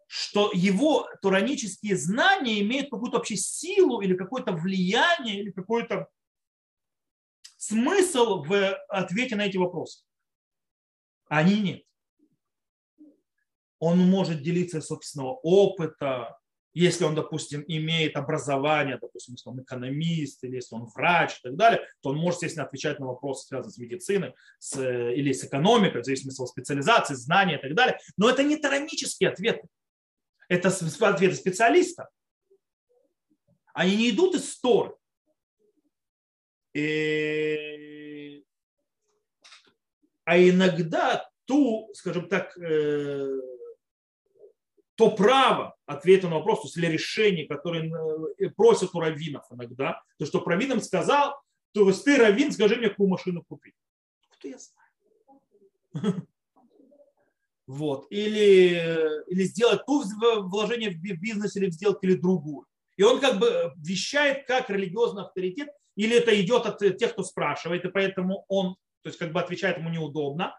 что 0.06 0.50
его 0.54 1.08
туранические 1.22 1.96
знания 1.96 2.60
имеют 2.60 2.90
какую-то 2.90 3.18
вообще 3.18 3.36
силу 3.36 4.00
или 4.00 4.16
какое-то 4.16 4.52
влияние, 4.52 5.40
или 5.40 5.50
какой-то 5.50 6.08
смысл 7.56 8.44
в 8.44 8.74
ответе 8.88 9.36
на 9.36 9.46
эти 9.46 9.56
вопросы. 9.56 10.04
Они 11.28 11.60
нет. 11.60 11.82
Он 13.84 13.98
может 13.98 14.40
делиться 14.40 14.80
собственного 14.80 15.34
опыта, 15.42 16.38
если 16.72 17.04
он, 17.04 17.14
допустим, 17.14 17.62
имеет 17.68 18.16
образование, 18.16 18.98
допустим, 18.98 19.34
если 19.34 19.50
он 19.50 19.60
экономист, 19.60 20.42
или 20.42 20.54
если 20.54 20.74
он 20.74 20.86
врач 20.86 21.32
и 21.36 21.42
так 21.42 21.56
далее, 21.56 21.86
то 22.00 22.08
он 22.08 22.16
может, 22.16 22.40
естественно, 22.40 22.64
отвечать 22.66 22.98
на 22.98 23.06
вопросы, 23.08 23.46
связанные 23.46 23.72
с 23.72 23.76
медициной 23.76 24.32
с, 24.58 24.80
или 24.80 25.34
с 25.34 25.44
экономикой, 25.44 26.00
в 26.00 26.04
зависимости 26.06 26.40
от 26.40 26.48
специализации, 26.48 27.12
знаний 27.12 27.56
и 27.56 27.58
так 27.58 27.74
далее. 27.74 27.98
Но 28.16 28.30
это 28.30 28.42
не 28.42 28.56
таранические 28.56 29.28
ответы. 29.28 29.68
Это 30.48 30.68
ответы 30.68 31.34
специалиста. 31.34 32.08
Они 33.74 33.96
не 33.96 34.10
идут 34.10 34.34
из 34.34 34.58
Торы. 34.60 34.94
И... 36.72 38.42
А 40.24 40.38
иногда 40.38 41.28
ту, 41.44 41.90
скажем 41.92 42.30
так, 42.30 42.56
э, 42.56 43.40
то 44.96 45.10
право 45.10 45.76
ответа 45.86 46.28
на 46.28 46.36
вопрос, 46.36 46.60
то 46.60 46.66
есть 46.66 46.76
или 46.76 46.86
решение, 46.86 47.46
которое 47.46 47.90
э, 48.38 48.50
просят 48.50 48.94
у 48.94 49.00
раввинов 49.00 49.44
иногда, 49.50 50.00
то, 50.18 50.26
что 50.26 50.40
раввинам 50.44 50.80
сказал, 50.80 51.34
то 51.72 51.88
есть 51.88 52.04
ты, 52.04 52.16
раввин, 52.16 52.52
скажи 52.52 52.76
мне, 52.76 52.88
какую 52.88 53.08
машину 53.08 53.42
купить. 53.42 53.74
Кто 54.30 54.48
я 54.48 54.58
знаю? 54.58 56.26
Вот. 57.66 58.06
Или, 58.10 59.24
или 59.26 59.44
сделать 59.44 59.86
ту 59.86 60.02
вложение 60.42 60.90
в 60.90 61.00
бизнес 61.00 61.56
или 61.56 61.70
в 61.70 61.72
сделку, 61.72 62.00
или 62.02 62.14
другую. 62.14 62.66
И 62.98 63.02
он 63.02 63.20
как 63.20 63.38
бы 63.38 63.72
вещает 63.78 64.46
как 64.46 64.68
религиозный 64.68 65.22
авторитет, 65.22 65.70
или 65.96 66.16
это 66.16 66.38
идет 66.38 66.66
от 66.66 66.78
тех, 66.98 67.12
кто 67.12 67.22
спрашивает, 67.22 67.84
и 67.86 67.88
поэтому 67.88 68.44
он, 68.48 68.74
то 69.02 69.08
есть 69.08 69.18
как 69.18 69.32
бы 69.32 69.40
отвечает 69.40 69.78
ему 69.78 69.88
неудобно, 69.88 70.54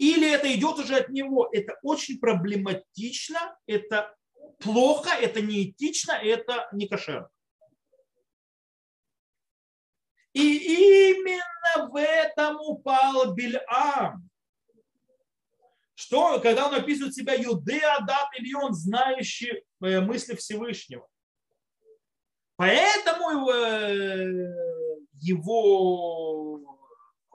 или 0.00 0.30
это 0.32 0.52
идет 0.54 0.78
уже 0.78 0.96
от 0.96 1.10
него. 1.10 1.50
Это 1.52 1.78
очень 1.82 2.18
проблематично, 2.18 3.54
это 3.66 4.16
плохо, 4.58 5.10
это 5.10 5.42
неэтично, 5.42 6.12
это 6.12 6.68
не 6.72 6.88
кошерно. 6.88 7.28
И 10.32 11.18
именно 11.18 11.88
в 11.90 12.00
этом 12.00 12.56
упал 12.62 13.34
Бильам. 13.34 14.30
Что, 15.94 16.40
когда 16.40 16.68
он 16.68 16.74
описывает 16.76 17.14
себя 17.14 17.34
Юдеа, 17.34 18.00
Дат 18.06 18.28
Ильон, 18.38 18.72
знающий 18.72 19.64
э, 19.82 20.00
мысли 20.00 20.34
Всевышнего. 20.34 21.06
Поэтому 22.56 23.50
э, 23.50 24.54
его 25.20 26.69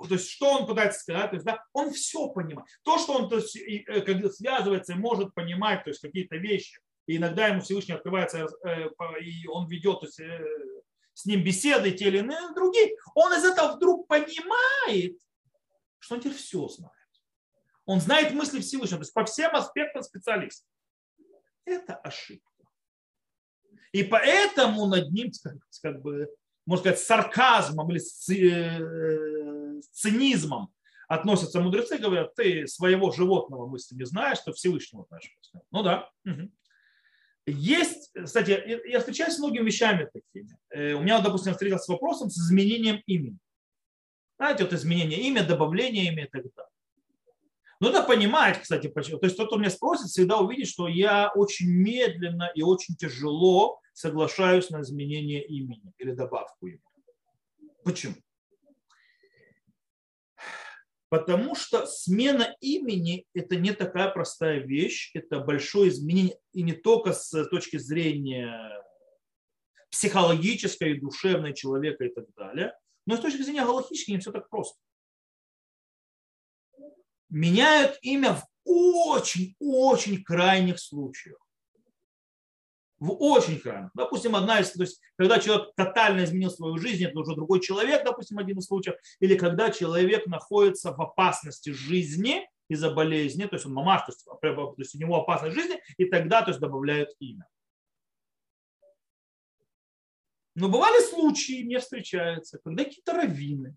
то 0.07 0.15
есть 0.15 0.29
что 0.29 0.51
он 0.51 0.67
пытается 0.67 0.99
сказать, 0.99 1.29
то 1.29 1.35
есть, 1.35 1.45
да, 1.45 1.63
он 1.73 1.91
все 1.91 2.29
понимает. 2.29 2.67
То, 2.83 2.97
что 2.97 3.13
он 3.13 3.29
то 3.29 3.37
есть, 3.37 3.55
э, 3.55 4.01
когда 4.01 4.29
связывается 4.29 4.93
и 4.93 4.97
может 4.97 5.33
понимать 5.33 5.83
то 5.83 5.89
есть, 5.89 6.01
какие-то 6.01 6.37
вещи, 6.37 6.79
и 7.07 7.17
иногда 7.17 7.47
ему 7.47 7.61
Всевышний 7.61 7.93
открывается, 7.93 8.47
э, 8.65 8.89
и 9.21 9.47
он 9.47 9.67
ведет 9.67 9.99
то 9.99 10.05
есть, 10.05 10.19
э, 10.19 10.45
с 11.13 11.25
ним 11.25 11.43
беседы, 11.43 11.91
те 11.91 12.07
или 12.07 12.19
иные 12.19 12.53
другие, 12.53 12.95
он 13.13 13.33
из 13.33 13.43
этого 13.43 13.75
вдруг 13.75 14.07
понимает, 14.07 15.17
что 15.99 16.15
он 16.15 16.21
теперь 16.21 16.35
все 16.37 16.67
знает. 16.67 16.91
Он 17.85 18.01
знает 18.01 18.33
мысли 18.33 18.59
Всевышнего, 18.59 18.99
то 18.99 19.03
есть 19.03 19.13
по 19.13 19.25
всем 19.25 19.55
аспектам 19.55 20.03
специалист. 20.03 20.65
Это 21.65 21.95
ошибка. 21.95 22.51
И 23.91 24.03
поэтому 24.03 24.87
над 24.87 25.11
ним, 25.11 25.31
как 25.81 26.01
бы, 26.01 26.27
можно 26.65 26.81
сказать, 26.81 26.99
сарказмом 26.99 27.91
или 27.91 27.99
цинизмом 29.91 30.73
относятся 31.07 31.61
мудрецы, 31.61 31.97
говорят, 31.97 32.33
ты 32.35 32.67
своего 32.67 33.11
животного 33.11 33.67
мысли 33.67 33.95
не 33.95 34.05
знаешь, 34.05 34.39
то 34.39 34.53
Всевышнего 34.53 35.05
знаешь. 35.07 35.31
Ну 35.71 35.83
да. 35.83 36.09
Есть, 37.47 38.11
кстати, 38.11 38.81
я 38.89 38.99
встречаюсь 38.99 39.35
с 39.35 39.39
многими 39.39 39.67
вещами 39.67 40.09
такими. 40.11 40.57
Э, 40.71 40.93
у 40.93 41.01
меня, 41.01 41.21
допустим, 41.21 41.53
встретился 41.53 41.85
с 41.85 41.89
вопросом 41.89 42.31
с 42.31 42.37
изменением 42.39 43.03
имени. 43.05 43.37
Знаете, 44.37 44.63
вот 44.63 44.73
изменение 44.73 45.19
имя, 45.19 45.45
добавление 45.45 46.07
имя 46.07 46.25
и 46.25 46.27
так 46.27 46.41
далее. 46.41 46.71
Нужно 47.79 48.01
понимать, 48.01 48.59
кстати, 48.61 48.87
почему. 48.87 49.19
То 49.19 49.27
есть 49.27 49.37
тот, 49.37 49.47
кто 49.47 49.57
меня 49.57 49.69
спросит, 49.69 50.07
всегда 50.07 50.39
увидит, 50.39 50.67
что 50.67 50.87
я 50.87 51.31
очень 51.35 51.69
медленно 51.69 52.49
и 52.55 52.63
очень 52.63 52.95
тяжело 52.95 53.79
соглашаюсь 53.95 54.69
на 54.69 54.81
изменение 54.81 55.43
имени 55.45 55.93
или 55.97 56.11
добавку 56.11 56.67
имени. 56.67 56.81
Почему? 57.83 58.15
Потому 61.07 61.55
что 61.55 61.85
смена 61.85 62.53
имени– 62.59 63.25
это 63.33 63.55
не 63.55 63.71
такая 63.71 64.09
простая 64.09 64.59
вещь, 64.59 65.11
это 65.13 65.39
большое 65.39 65.89
изменение, 65.89 66.37
и 66.51 66.61
не 66.61 66.73
только 66.73 67.13
с 67.13 67.45
точки 67.45 67.77
зрения 67.77 68.83
психологической, 69.91 70.99
душевной 70.99 71.53
человека 71.53 72.03
и 72.03 72.13
так 72.13 72.25
далее, 72.35 72.77
но 73.05 73.15
с 73.15 73.21
точки 73.21 73.43
зрения 73.43 73.63
галактической 73.63 74.15
не 74.15 74.19
все 74.19 74.33
так 74.33 74.49
просто. 74.49 74.77
Меняют 77.29 77.97
имя 78.01 78.33
в 78.33 78.45
очень-очень 78.65 80.21
крайних 80.21 80.79
случаях 80.79 81.44
в 82.99 83.11
очень 83.11 83.59
крайних. 83.59 83.91
Допустим, 83.93 84.35
одна 84.35 84.59
из, 84.59 84.71
то 84.71 84.83
есть, 84.83 85.01
когда 85.17 85.39
человек 85.39 85.73
тотально 85.75 86.23
изменил 86.23 86.49
свою 86.49 86.77
жизнь, 86.77 87.03
это 87.03 87.19
уже 87.19 87.35
другой 87.35 87.59
человек, 87.59 88.03
допустим, 88.05 88.37
один 88.37 88.57
из 88.57 88.65
случаев, 88.65 88.95
или 89.19 89.35
когда 89.35 89.69
человек 89.69 90.27
находится 90.27 90.93
в 90.93 91.01
опасности 91.01 91.71
жизни 91.71 92.47
из-за 92.69 92.91
болезни, 92.91 93.45
то 93.45 93.55
есть 93.55 93.65
он 93.65 93.73
мамаш, 93.73 94.01
то 94.05 94.11
есть, 94.11 94.25
то 94.25 94.75
есть 94.77 94.95
у 94.95 94.97
него 94.97 95.21
опасность 95.21 95.55
жизни, 95.55 95.79
и 95.97 96.05
тогда 96.05 96.41
то 96.41 96.49
есть, 96.49 96.59
добавляют 96.59 97.09
имя. 97.19 97.47
Но 100.55 100.69
бывали 100.69 101.01
случаи, 101.03 101.63
мне 101.63 101.79
встречаются, 101.79 102.59
когда 102.63 102.85
какие-то 102.85 103.11
раввины 103.11 103.75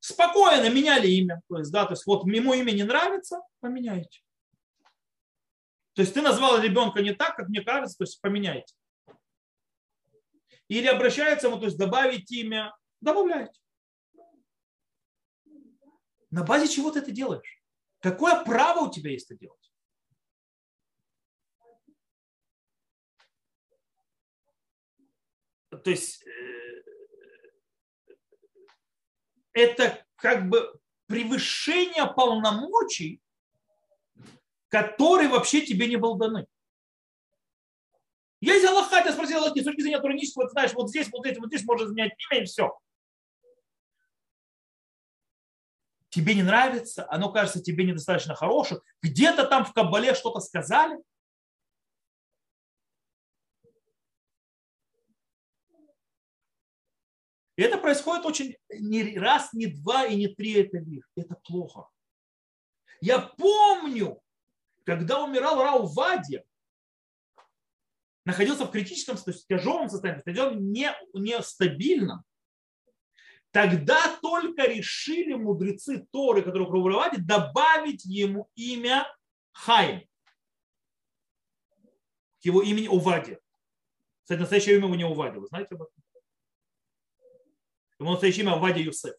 спокойно 0.00 0.68
меняли 0.68 1.06
имя. 1.06 1.40
То 1.48 1.58
есть, 1.58 1.70
да, 1.70 1.84
то 1.86 1.92
есть 1.92 2.04
вот 2.06 2.26
ему 2.26 2.52
имя 2.52 2.72
не 2.72 2.82
нравится, 2.82 3.40
поменяйте. 3.60 4.22
То 5.94 6.02
есть 6.02 6.14
ты 6.14 6.22
назвал 6.22 6.60
ребенка 6.60 7.02
не 7.02 7.14
так, 7.14 7.36
как 7.36 7.48
мне 7.48 7.60
кажется, 7.60 7.98
то 7.98 8.04
есть 8.04 8.20
поменяйте. 8.20 8.74
Или 10.68 10.86
обращается 10.86 11.48
ему, 11.48 11.58
то 11.58 11.66
есть 11.66 11.76
добавить 11.76 12.30
имя, 12.32 12.74
добавляйте. 13.00 13.60
На 16.30 16.44
базе 16.44 16.66
чего 16.66 16.90
ты 16.90 17.00
это 17.00 17.10
делаешь? 17.10 17.62
Какое 18.00 18.42
право 18.42 18.86
у 18.86 18.90
тебя 18.90 19.10
есть 19.10 19.30
это 19.30 19.38
делать? 19.38 19.58
То 25.84 25.90
есть 25.90 26.24
э, 26.26 26.84
это 29.52 30.06
как 30.16 30.48
бы 30.48 30.80
превышение 31.06 32.06
полномочий 32.14 33.21
который 34.72 35.28
вообще 35.28 35.60
тебе 35.60 35.86
не 35.86 35.96
был 35.96 36.16
даны. 36.16 36.46
Если 38.40 38.66
Аллаха 38.66 39.02
тебя 39.02 39.12
спросил 39.12 39.38
Аллахи, 39.38 39.60
с 39.60 39.64
точки 39.64 39.82
зрения 39.82 40.00
туранического, 40.00 40.46
ты 40.46 40.52
знаешь, 40.52 40.72
вот 40.72 40.88
здесь, 40.88 41.10
вот 41.12 41.20
здесь, 41.20 41.38
вот 41.38 41.48
здесь 41.48 41.64
можно 41.64 41.84
изменять 41.84 42.14
имя 42.30 42.42
и 42.42 42.46
все. 42.46 42.76
Тебе 46.08 46.34
не 46.34 46.42
нравится, 46.42 47.06
оно 47.10 47.30
кажется 47.30 47.62
тебе 47.62 47.84
недостаточно 47.84 48.34
хорошим, 48.34 48.80
где-то 49.02 49.46
там 49.46 49.66
в 49.66 49.74
Кабале 49.74 50.14
что-то 50.14 50.40
сказали. 50.40 50.96
И 57.56 57.62
это 57.62 57.76
происходит 57.76 58.24
очень 58.24 58.56
не 58.70 59.18
раз, 59.18 59.52
не 59.52 59.66
два 59.66 60.06
и 60.06 60.16
не 60.16 60.28
три 60.28 60.54
это 60.54 60.78
вих. 60.78 61.06
Это 61.14 61.34
плохо. 61.44 61.88
Я 63.02 63.20
помню, 63.20 64.22
когда 64.84 65.22
умирал 65.22 65.62
Рау 65.62 65.86
Вадья, 65.86 66.44
находился 68.24 68.66
в 68.66 68.70
критическом, 68.70 69.16
то 69.16 69.30
есть 69.30 69.46
тяжелом 69.46 69.88
состоянии, 69.88 70.22
в 70.22 70.60
не, 70.60 70.94
нестабильном, 71.14 72.24
Тогда 73.52 74.18
только 74.22 74.64
решили 74.64 75.34
мудрецы 75.34 76.06
Торы, 76.10 76.42
которые 76.42 76.68
круговыводили, 76.68 77.20
добавить 77.20 78.02
ему 78.06 78.50
имя 78.54 79.06
Хайм. 79.52 80.00
К 82.40 82.46
его 82.46 82.62
имени 82.62 82.88
Увади. 82.88 83.36
Кстати, 84.22 84.40
настоящее 84.40 84.76
имя 84.78 84.86
у 84.86 84.94
него 84.94 85.10
Увади. 85.10 85.38
Вы 85.38 85.46
знаете 85.48 85.74
об 85.74 85.82
этом? 85.82 85.94
Его 87.98 88.10
настоящее 88.10 88.44
имя 88.44 88.56
Увади 88.56 88.82
Юсеф. 88.84 89.14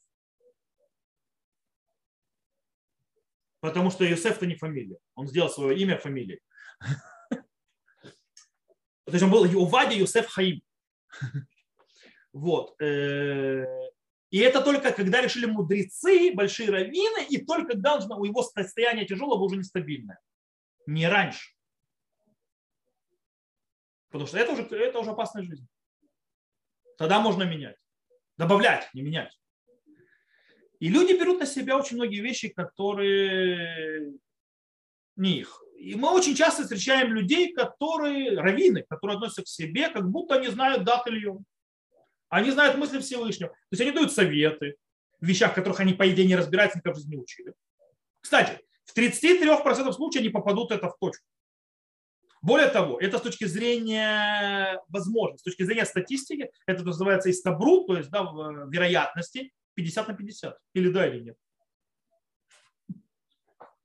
Потому 3.63 3.91
что 3.91 4.04
Юсеф 4.04 4.36
это 4.36 4.45
не 4.45 4.56
фамилия. 4.56 4.97
Он 5.15 5.26
сделал 5.26 5.49
свое 5.49 5.80
имя 5.80 5.97
фамилией. 5.97 6.41
То 7.30 9.13
есть 9.13 9.23
он 9.23 9.32
был 9.32 9.43
Увади 9.43 9.99
Юсеф 9.99 10.28
Хаим. 10.28 10.62
Вот. 12.34 12.76
Э, 12.82 13.63
и 14.32 14.39
это 14.39 14.62
только 14.62 14.91
когда 14.91 15.21
решили 15.21 15.45
мудрецы, 15.45 16.34
большие 16.34 16.71
раввины, 16.71 17.23
и 17.30 17.45
только 17.45 17.73
когда 17.73 17.95
у 17.95 18.26
его 18.26 18.41
состояние 18.41 19.06
тяжелое 19.06 19.38
было 19.38 19.45
уже 19.45 19.58
нестабильное. 19.58 20.19
Не 20.88 21.08
раньше. 21.08 21.54
Потому 24.10 24.28
что 24.28 24.39
это 24.39 24.52
уже, 24.52 24.63
это 24.63 24.99
уже 24.99 25.12
опасная 25.12 25.43
жизнь. 25.43 25.67
Тогда 26.97 27.21
можно 27.21 27.43
менять. 27.43 27.78
Добавлять, 28.36 28.89
не 28.93 29.04
менять. 29.04 29.39
И 30.84 30.89
люди 30.89 31.13
берут 31.13 31.39
на 31.39 31.46
себя 31.46 31.78
очень 31.78 31.96
многие 31.96 32.19
вещи, 32.19 32.50
которые 32.50 34.12
не 35.15 35.38
их. 35.39 35.63
И 35.78 35.96
мы 35.96 36.12
очень 36.12 36.36
часто 36.36 36.63
встречаем 36.63 37.13
людей, 37.13 37.54
которые, 37.54 38.38
раввины, 38.38 38.84
которые 38.89 39.15
относятся 39.15 39.43
к 39.43 39.48
себе, 39.48 39.88
как 39.88 40.10
будто 40.10 40.36
они 40.36 40.50
знают 40.50 40.84
дат 40.84 41.08
Ильон. 41.08 41.46
Они 42.28 42.52
знают 42.52 42.78
мысли 42.78 43.00
Всевышнего. 43.00 43.52
То 43.52 43.56
есть 43.72 43.82
они 43.82 43.91
дают 43.91 44.12
советы 44.12 44.76
в 45.22 45.26
вещах, 45.26 45.56
которых 45.56 45.80
они, 45.80 45.93
по 45.93 46.06
идее, 46.12 46.28
не 46.28 46.36
разбираются, 46.36 46.80
никак 46.80 46.96
в 46.96 46.98
жизни 46.98 47.15
не 47.15 47.22
учили. 47.22 47.54
Кстати, 48.19 48.60
в 48.84 48.93
33% 48.93 49.89
случаев 49.93 50.22
они 50.22 50.32
попадут 50.32 50.72
это 50.72 50.89
в 50.89 50.98
точку. 51.00 51.26
Более 52.41 52.67
того, 52.67 53.00
это 53.00 53.19
с 53.19 53.22
точки 53.22 53.46
зрения 53.46 54.82
возможности, 54.89 55.43
с 55.43 55.50
точки 55.50 55.63
зрения 55.63 55.86
статистики, 55.86 56.52
это 56.67 56.84
называется 56.84 57.32
истабрут, 57.32 57.88
то 57.88 57.96
есть 57.96 58.10
да, 58.10 58.24
вероятности, 58.67 59.54
50 59.76 60.08
на 60.08 60.14
50. 60.14 60.58
Или 60.74 60.90
да, 60.90 61.08
или 61.08 61.20
нет. 61.20 61.38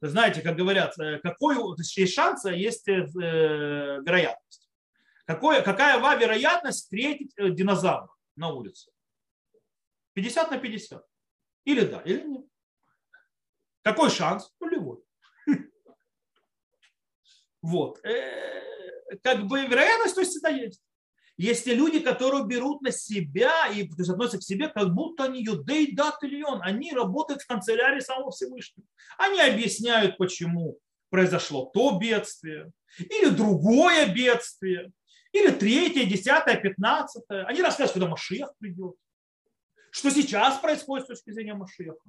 Знаете, 0.00 0.42
как 0.42 0.56
говорят, 0.56 0.96
э, 1.00 1.18
какой 1.18 1.56
есть 1.96 2.14
шанс, 2.14 2.44
а 2.44 2.52
есть 2.52 2.86
э, 2.88 3.00
вероятность. 3.04 4.70
Какой, 5.26 5.62
какая 5.62 5.98
ва 5.98 6.16
вероятность 6.16 6.84
встретить 6.84 7.32
э, 7.36 7.50
динозавра 7.50 8.08
на 8.36 8.52
улице? 8.52 8.92
50 10.12 10.50
на 10.52 10.58
50. 10.58 11.04
Или 11.64 11.80
да, 11.84 12.00
или 12.02 12.22
нет. 12.22 12.46
Какой 13.82 14.10
шанс? 14.10 14.54
Нулевой. 14.60 15.02
Вот. 17.60 18.00
Как 19.22 19.46
бы 19.48 19.66
вероятность 19.66 20.14
то 20.14 20.20
есть 20.20 20.30
всегда 20.30 20.48
есть. 20.50 20.80
Есть 21.38 21.66
те 21.66 21.74
люди, 21.74 22.00
которые 22.00 22.44
берут 22.44 22.82
на 22.82 22.90
себя 22.90 23.68
и 23.68 23.88
относятся 23.88 24.38
к 24.38 24.42
себе, 24.42 24.68
как 24.68 24.92
будто 24.92 25.22
они 25.22 25.44
юдей 25.44 25.94
дат 25.94 26.20
ильон. 26.24 26.60
Они 26.62 26.92
работают 26.92 27.42
в 27.42 27.46
канцелярии 27.46 28.00
самого 28.00 28.32
Всевышнего. 28.32 28.84
Они 29.16 29.40
объясняют, 29.40 30.18
почему 30.18 30.80
произошло 31.10 31.66
то 31.66 31.96
бедствие, 31.96 32.72
или 32.98 33.28
другое 33.28 34.12
бедствие, 34.12 34.90
или 35.30 35.52
третье, 35.52 36.06
десятое, 36.06 36.56
пятнадцатое. 36.56 37.44
Они 37.44 37.62
рассказывают, 37.62 37.92
когда 37.92 38.08
Машиях 38.08 38.52
придет. 38.58 38.96
Что 39.92 40.10
сейчас 40.10 40.58
происходит 40.58 41.06
с 41.06 41.08
точки 41.08 41.30
зрения 41.30 41.54
Машиеха. 41.54 42.02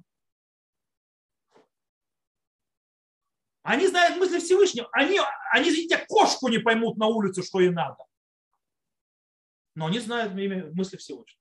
Они 3.62 3.86
знают 3.86 4.18
мысли 4.18 4.40
Всевышнего. 4.40 4.88
Они, 4.90 5.20
они, 5.52 5.68
извините, 5.68 6.04
кошку 6.08 6.48
не 6.48 6.58
поймут 6.58 6.96
на 6.96 7.06
улице, 7.06 7.44
что 7.44 7.60
им 7.60 7.74
надо 7.74 8.09
но 9.80 9.86
они 9.86 9.98
знают 9.98 10.34
мысли 10.34 10.98
Всевышнего. 10.98 11.40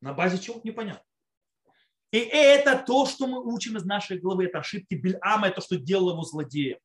На 0.00 0.14
базе 0.14 0.38
чего 0.38 0.60
непонятно. 0.62 1.04
И 2.12 2.18
это 2.18 2.78
то, 2.78 3.06
что 3.06 3.26
мы 3.26 3.44
учим 3.44 3.76
из 3.76 3.84
нашей 3.84 4.20
главы. 4.20 4.44
Это 4.44 4.60
ошибки 4.60 4.94
Бельама, 4.94 5.48
это 5.48 5.60
что 5.60 5.76
делал 5.76 6.12
его 6.12 6.22
злодеем. 6.22 6.78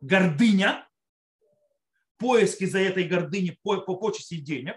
Гордыня, 0.00 0.88
поиски 2.16 2.64
за 2.64 2.78
этой 2.78 3.04
гордыней 3.06 3.58
по, 3.62 3.82
по 3.82 3.96
почести 3.96 4.36
денег, 4.36 4.76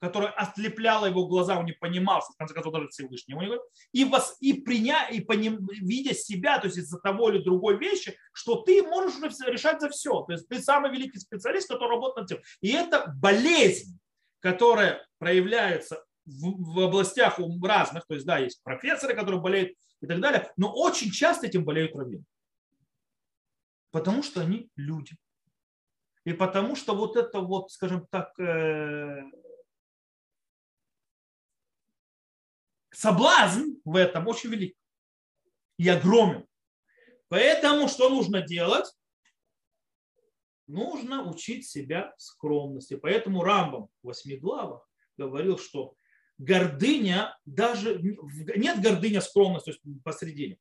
которая 0.00 0.30
ослепляла 0.32 1.06
его 1.06 1.26
глаза, 1.26 1.58
он 1.58 1.66
не 1.66 1.72
понимал, 1.72 2.22
в 2.22 2.36
конце 2.36 2.54
концов, 2.54 2.72
даже 2.72 2.88
Всевышнего. 2.88 3.62
И, 3.92 4.04
вас, 4.04 4.36
и, 4.40 4.54
приня, 4.54 5.08
и 5.08 5.20
поним, 5.20 5.66
видя 5.68 6.14
себя, 6.14 6.58
то 6.58 6.66
есть 6.66 6.78
из-за 6.78 6.98
того 6.98 7.30
или 7.30 7.42
другой 7.42 7.78
вещи, 7.78 8.16
что 8.32 8.62
ты 8.62 8.82
можешь 8.82 9.18
уже 9.18 9.50
решать 9.50 9.80
за 9.80 9.90
все. 9.90 10.22
То 10.22 10.32
есть 10.32 10.48
ты 10.48 10.60
самый 10.60 10.90
великий 10.90 11.18
специалист, 11.18 11.68
который 11.68 11.90
работает 11.90 12.16
над 12.16 12.28
тем. 12.28 12.38
И 12.62 12.72
это 12.72 13.12
болезнь, 13.20 13.98
которая 14.40 15.06
проявляется 15.18 16.02
в, 16.24 16.74
в 16.74 16.80
областях 16.80 17.38
разных, 17.62 18.06
то 18.06 18.14
есть 18.14 18.26
да, 18.26 18.38
есть 18.38 18.62
профессоры, 18.62 19.14
которые 19.14 19.40
болеют 19.40 19.76
и 20.00 20.06
так 20.06 20.20
далее, 20.20 20.50
но 20.56 20.72
очень 20.72 21.10
часто 21.10 21.46
этим 21.46 21.64
болеют 21.64 21.94
раввины. 21.94 22.24
Потому 23.90 24.22
что 24.22 24.40
они 24.40 24.70
люди. 24.76 25.16
И 26.24 26.32
потому 26.32 26.76
что 26.76 26.94
вот 26.94 27.16
это 27.16 27.40
вот, 27.40 27.70
скажем 27.70 28.06
так, 28.10 28.38
э, 28.38 29.22
соблазн 33.00 33.76
в 33.84 33.96
этом 33.96 34.28
очень 34.28 34.50
велик 34.50 34.76
и 35.78 35.88
огромен. 35.88 36.44
Поэтому 37.28 37.88
что 37.88 38.10
нужно 38.10 38.42
делать? 38.42 38.92
Нужно 40.66 41.26
учить 41.26 41.66
себя 41.66 42.12
скромности. 42.18 42.96
Поэтому 42.96 43.42
Рамбам 43.42 43.88
в 44.02 44.08
восьми 44.08 44.36
главах 44.36 44.86
говорил, 45.16 45.58
что 45.58 45.94
гордыня, 46.36 47.38
даже 47.46 47.98
нет 48.02 48.82
гордыня 48.82 49.22
скромности, 49.22 49.80
посредине. 50.04 50.58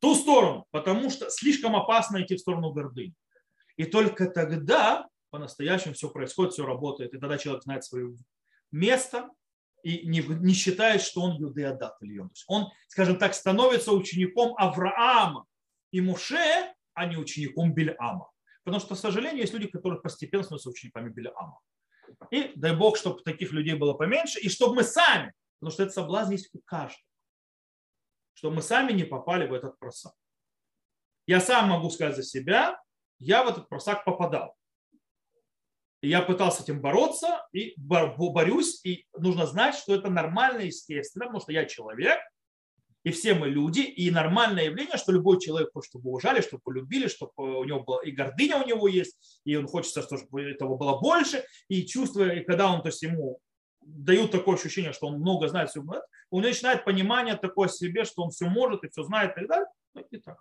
Ту 0.00 0.14
сторону, 0.14 0.66
потому 0.70 1.10
что 1.10 1.28
слишком 1.28 1.76
опасно 1.76 2.22
идти 2.22 2.36
в 2.36 2.40
сторону 2.40 2.72
гордыни. 2.72 3.14
И 3.76 3.84
только 3.84 4.30
тогда 4.30 5.06
по-настоящему 5.28 5.92
все 5.92 6.08
происходит, 6.08 6.54
все 6.54 6.64
работает. 6.64 7.12
И 7.12 7.18
тогда 7.18 7.36
человек 7.36 7.64
знает 7.64 7.84
свое 7.84 8.16
место, 8.72 9.28
и 9.86 10.04
не, 10.04 10.20
не 10.20 10.52
считает, 10.52 11.00
что 11.00 11.20
он 11.20 11.36
юдеадат 11.36 11.96
Ильон. 12.02 12.32
Он, 12.48 12.72
скажем 12.88 13.18
так, 13.18 13.34
становится 13.34 13.92
учеником 13.92 14.52
Авраама 14.58 15.46
и 15.92 16.00
Муше, 16.00 16.74
а 16.94 17.06
не 17.06 17.16
учеником 17.16 17.72
Бельама. 17.72 18.28
Потому 18.64 18.80
что, 18.80 18.96
к 18.96 18.98
сожалению, 18.98 19.42
есть 19.42 19.52
люди, 19.52 19.68
которые 19.68 20.00
постепенно 20.00 20.42
становятся 20.42 20.70
учениками 20.70 21.10
Бельама. 21.10 21.60
И 22.32 22.50
дай 22.56 22.74
Бог, 22.74 22.96
чтобы 22.96 23.22
таких 23.22 23.52
людей 23.52 23.74
было 23.74 23.94
поменьше, 23.94 24.40
и 24.40 24.48
чтобы 24.48 24.74
мы 24.74 24.82
сами, 24.82 25.32
потому 25.60 25.72
что 25.72 25.84
этот 25.84 25.94
соблазн 25.94 26.32
есть 26.32 26.52
у 26.52 26.58
каждого, 26.64 27.06
чтобы 28.34 28.56
мы 28.56 28.62
сами 28.62 28.90
не 28.90 29.04
попали 29.04 29.46
в 29.46 29.52
этот 29.52 29.78
просак. 29.78 30.14
Я 31.28 31.40
сам 31.40 31.68
могу 31.68 31.90
сказать 31.90 32.16
за 32.16 32.24
себя, 32.24 32.76
я 33.20 33.44
в 33.44 33.48
этот 33.48 33.68
просак 33.68 34.04
попадал. 34.04 34.56
И 36.06 36.08
я 36.08 36.22
пытался 36.22 36.62
этим 36.62 36.80
бороться 36.80 37.48
и 37.52 37.74
борюсь, 37.76 38.80
и 38.84 39.06
нужно 39.18 39.44
знать, 39.44 39.74
что 39.74 39.92
это 39.92 40.08
нормально 40.08 40.60
и 40.60 40.66
естественно, 40.66 41.24
потому 41.24 41.40
что 41.40 41.50
я 41.50 41.64
человек, 41.64 42.20
и 43.02 43.10
все 43.10 43.34
мы 43.34 43.48
люди, 43.48 43.80
и 43.80 44.08
нормальное 44.12 44.66
явление, 44.66 44.98
что 44.98 45.10
любой 45.10 45.40
человек 45.40 45.72
хочет, 45.72 45.90
чтобы 45.90 46.10
уважали, 46.10 46.42
чтобы 46.42 46.62
полюбили, 46.62 47.08
чтобы 47.08 47.32
у 47.36 47.64
него 47.64 47.80
была 47.80 48.04
и 48.04 48.12
гордыня 48.12 48.62
у 48.62 48.64
него 48.64 48.86
есть, 48.86 49.40
и 49.44 49.56
он 49.56 49.66
хочет, 49.66 49.90
чтобы 49.90 50.42
этого 50.42 50.76
было 50.76 50.96
больше, 51.00 51.44
и 51.66 51.84
чувство, 51.84 52.32
и 52.32 52.44
когда 52.44 52.72
он, 52.72 52.82
то 52.82 52.88
есть 52.90 53.02
ему 53.02 53.40
дают 53.80 54.30
такое 54.30 54.54
ощущение, 54.54 54.92
что 54.92 55.08
он 55.08 55.18
много 55.18 55.48
знает, 55.48 55.70
все, 55.70 55.82
он 56.30 56.42
начинает 56.42 56.84
понимание 56.84 57.34
такое 57.34 57.66
себе, 57.66 58.04
что 58.04 58.22
он 58.22 58.30
все 58.30 58.46
может 58.46 58.84
и 58.84 58.88
все 58.90 59.02
знает 59.02 59.32
и 59.32 59.40
так 59.40 59.48
далее. 59.48 59.66
Но 59.94 60.04
не 60.08 60.18
так. 60.18 60.38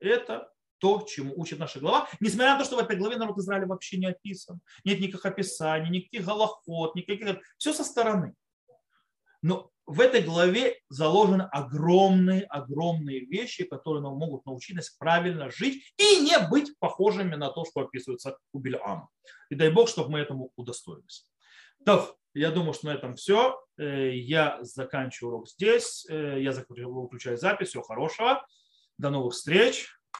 Это 0.00 0.50
то, 0.78 1.04
чему 1.08 1.34
учит 1.36 1.58
наша 1.58 1.80
глава, 1.80 2.08
несмотря 2.20 2.52
на 2.52 2.58
то, 2.58 2.64
что 2.64 2.76
в 2.76 2.80
этой 2.80 2.96
главе 2.96 3.16
народ 3.16 3.38
Израиля 3.38 3.66
вообще 3.66 3.96
не 3.98 4.06
описан. 4.06 4.60
Нет 4.84 5.00
никаких 5.00 5.24
описаний, 5.26 5.90
никаких 5.90 6.24
голоход, 6.24 6.94
никаких... 6.94 7.38
Все 7.58 7.72
со 7.72 7.84
стороны. 7.84 8.34
Но 9.42 9.70
в 9.86 10.00
этой 10.00 10.22
главе 10.22 10.80
заложены 10.88 11.42
огромные, 11.42 12.42
огромные 12.42 13.20
вещи, 13.20 13.64
которые 13.64 14.02
нам 14.02 14.14
могут 14.16 14.44
научить 14.44 14.76
нас 14.76 14.90
правильно 14.90 15.50
жить 15.50 15.92
и 15.96 16.20
не 16.20 16.38
быть 16.48 16.76
похожими 16.78 17.36
на 17.36 17.50
то, 17.50 17.64
что 17.64 17.80
описывается 17.80 18.36
у 18.52 18.58
Бильама. 18.58 19.08
И 19.48 19.54
дай 19.54 19.70
Бог, 19.70 19.88
чтобы 19.88 20.10
мы 20.10 20.18
этому 20.18 20.50
удостоились. 20.56 21.28
Так, 21.84 22.14
я 22.34 22.50
думаю, 22.50 22.74
что 22.74 22.86
на 22.86 22.94
этом 22.94 23.14
все. 23.14 23.58
Э, 23.78 24.10
я 24.12 24.58
заканчиваю 24.62 25.34
урок 25.34 25.48
здесь. 25.48 26.04
Э, 26.08 26.36
я 26.40 26.52
выключаю 26.68 27.38
запись. 27.38 27.68
Всего 27.68 27.82
хорошего. 27.82 28.44
До 28.98 29.10
новых 29.10 29.34
встреч. 29.34 29.88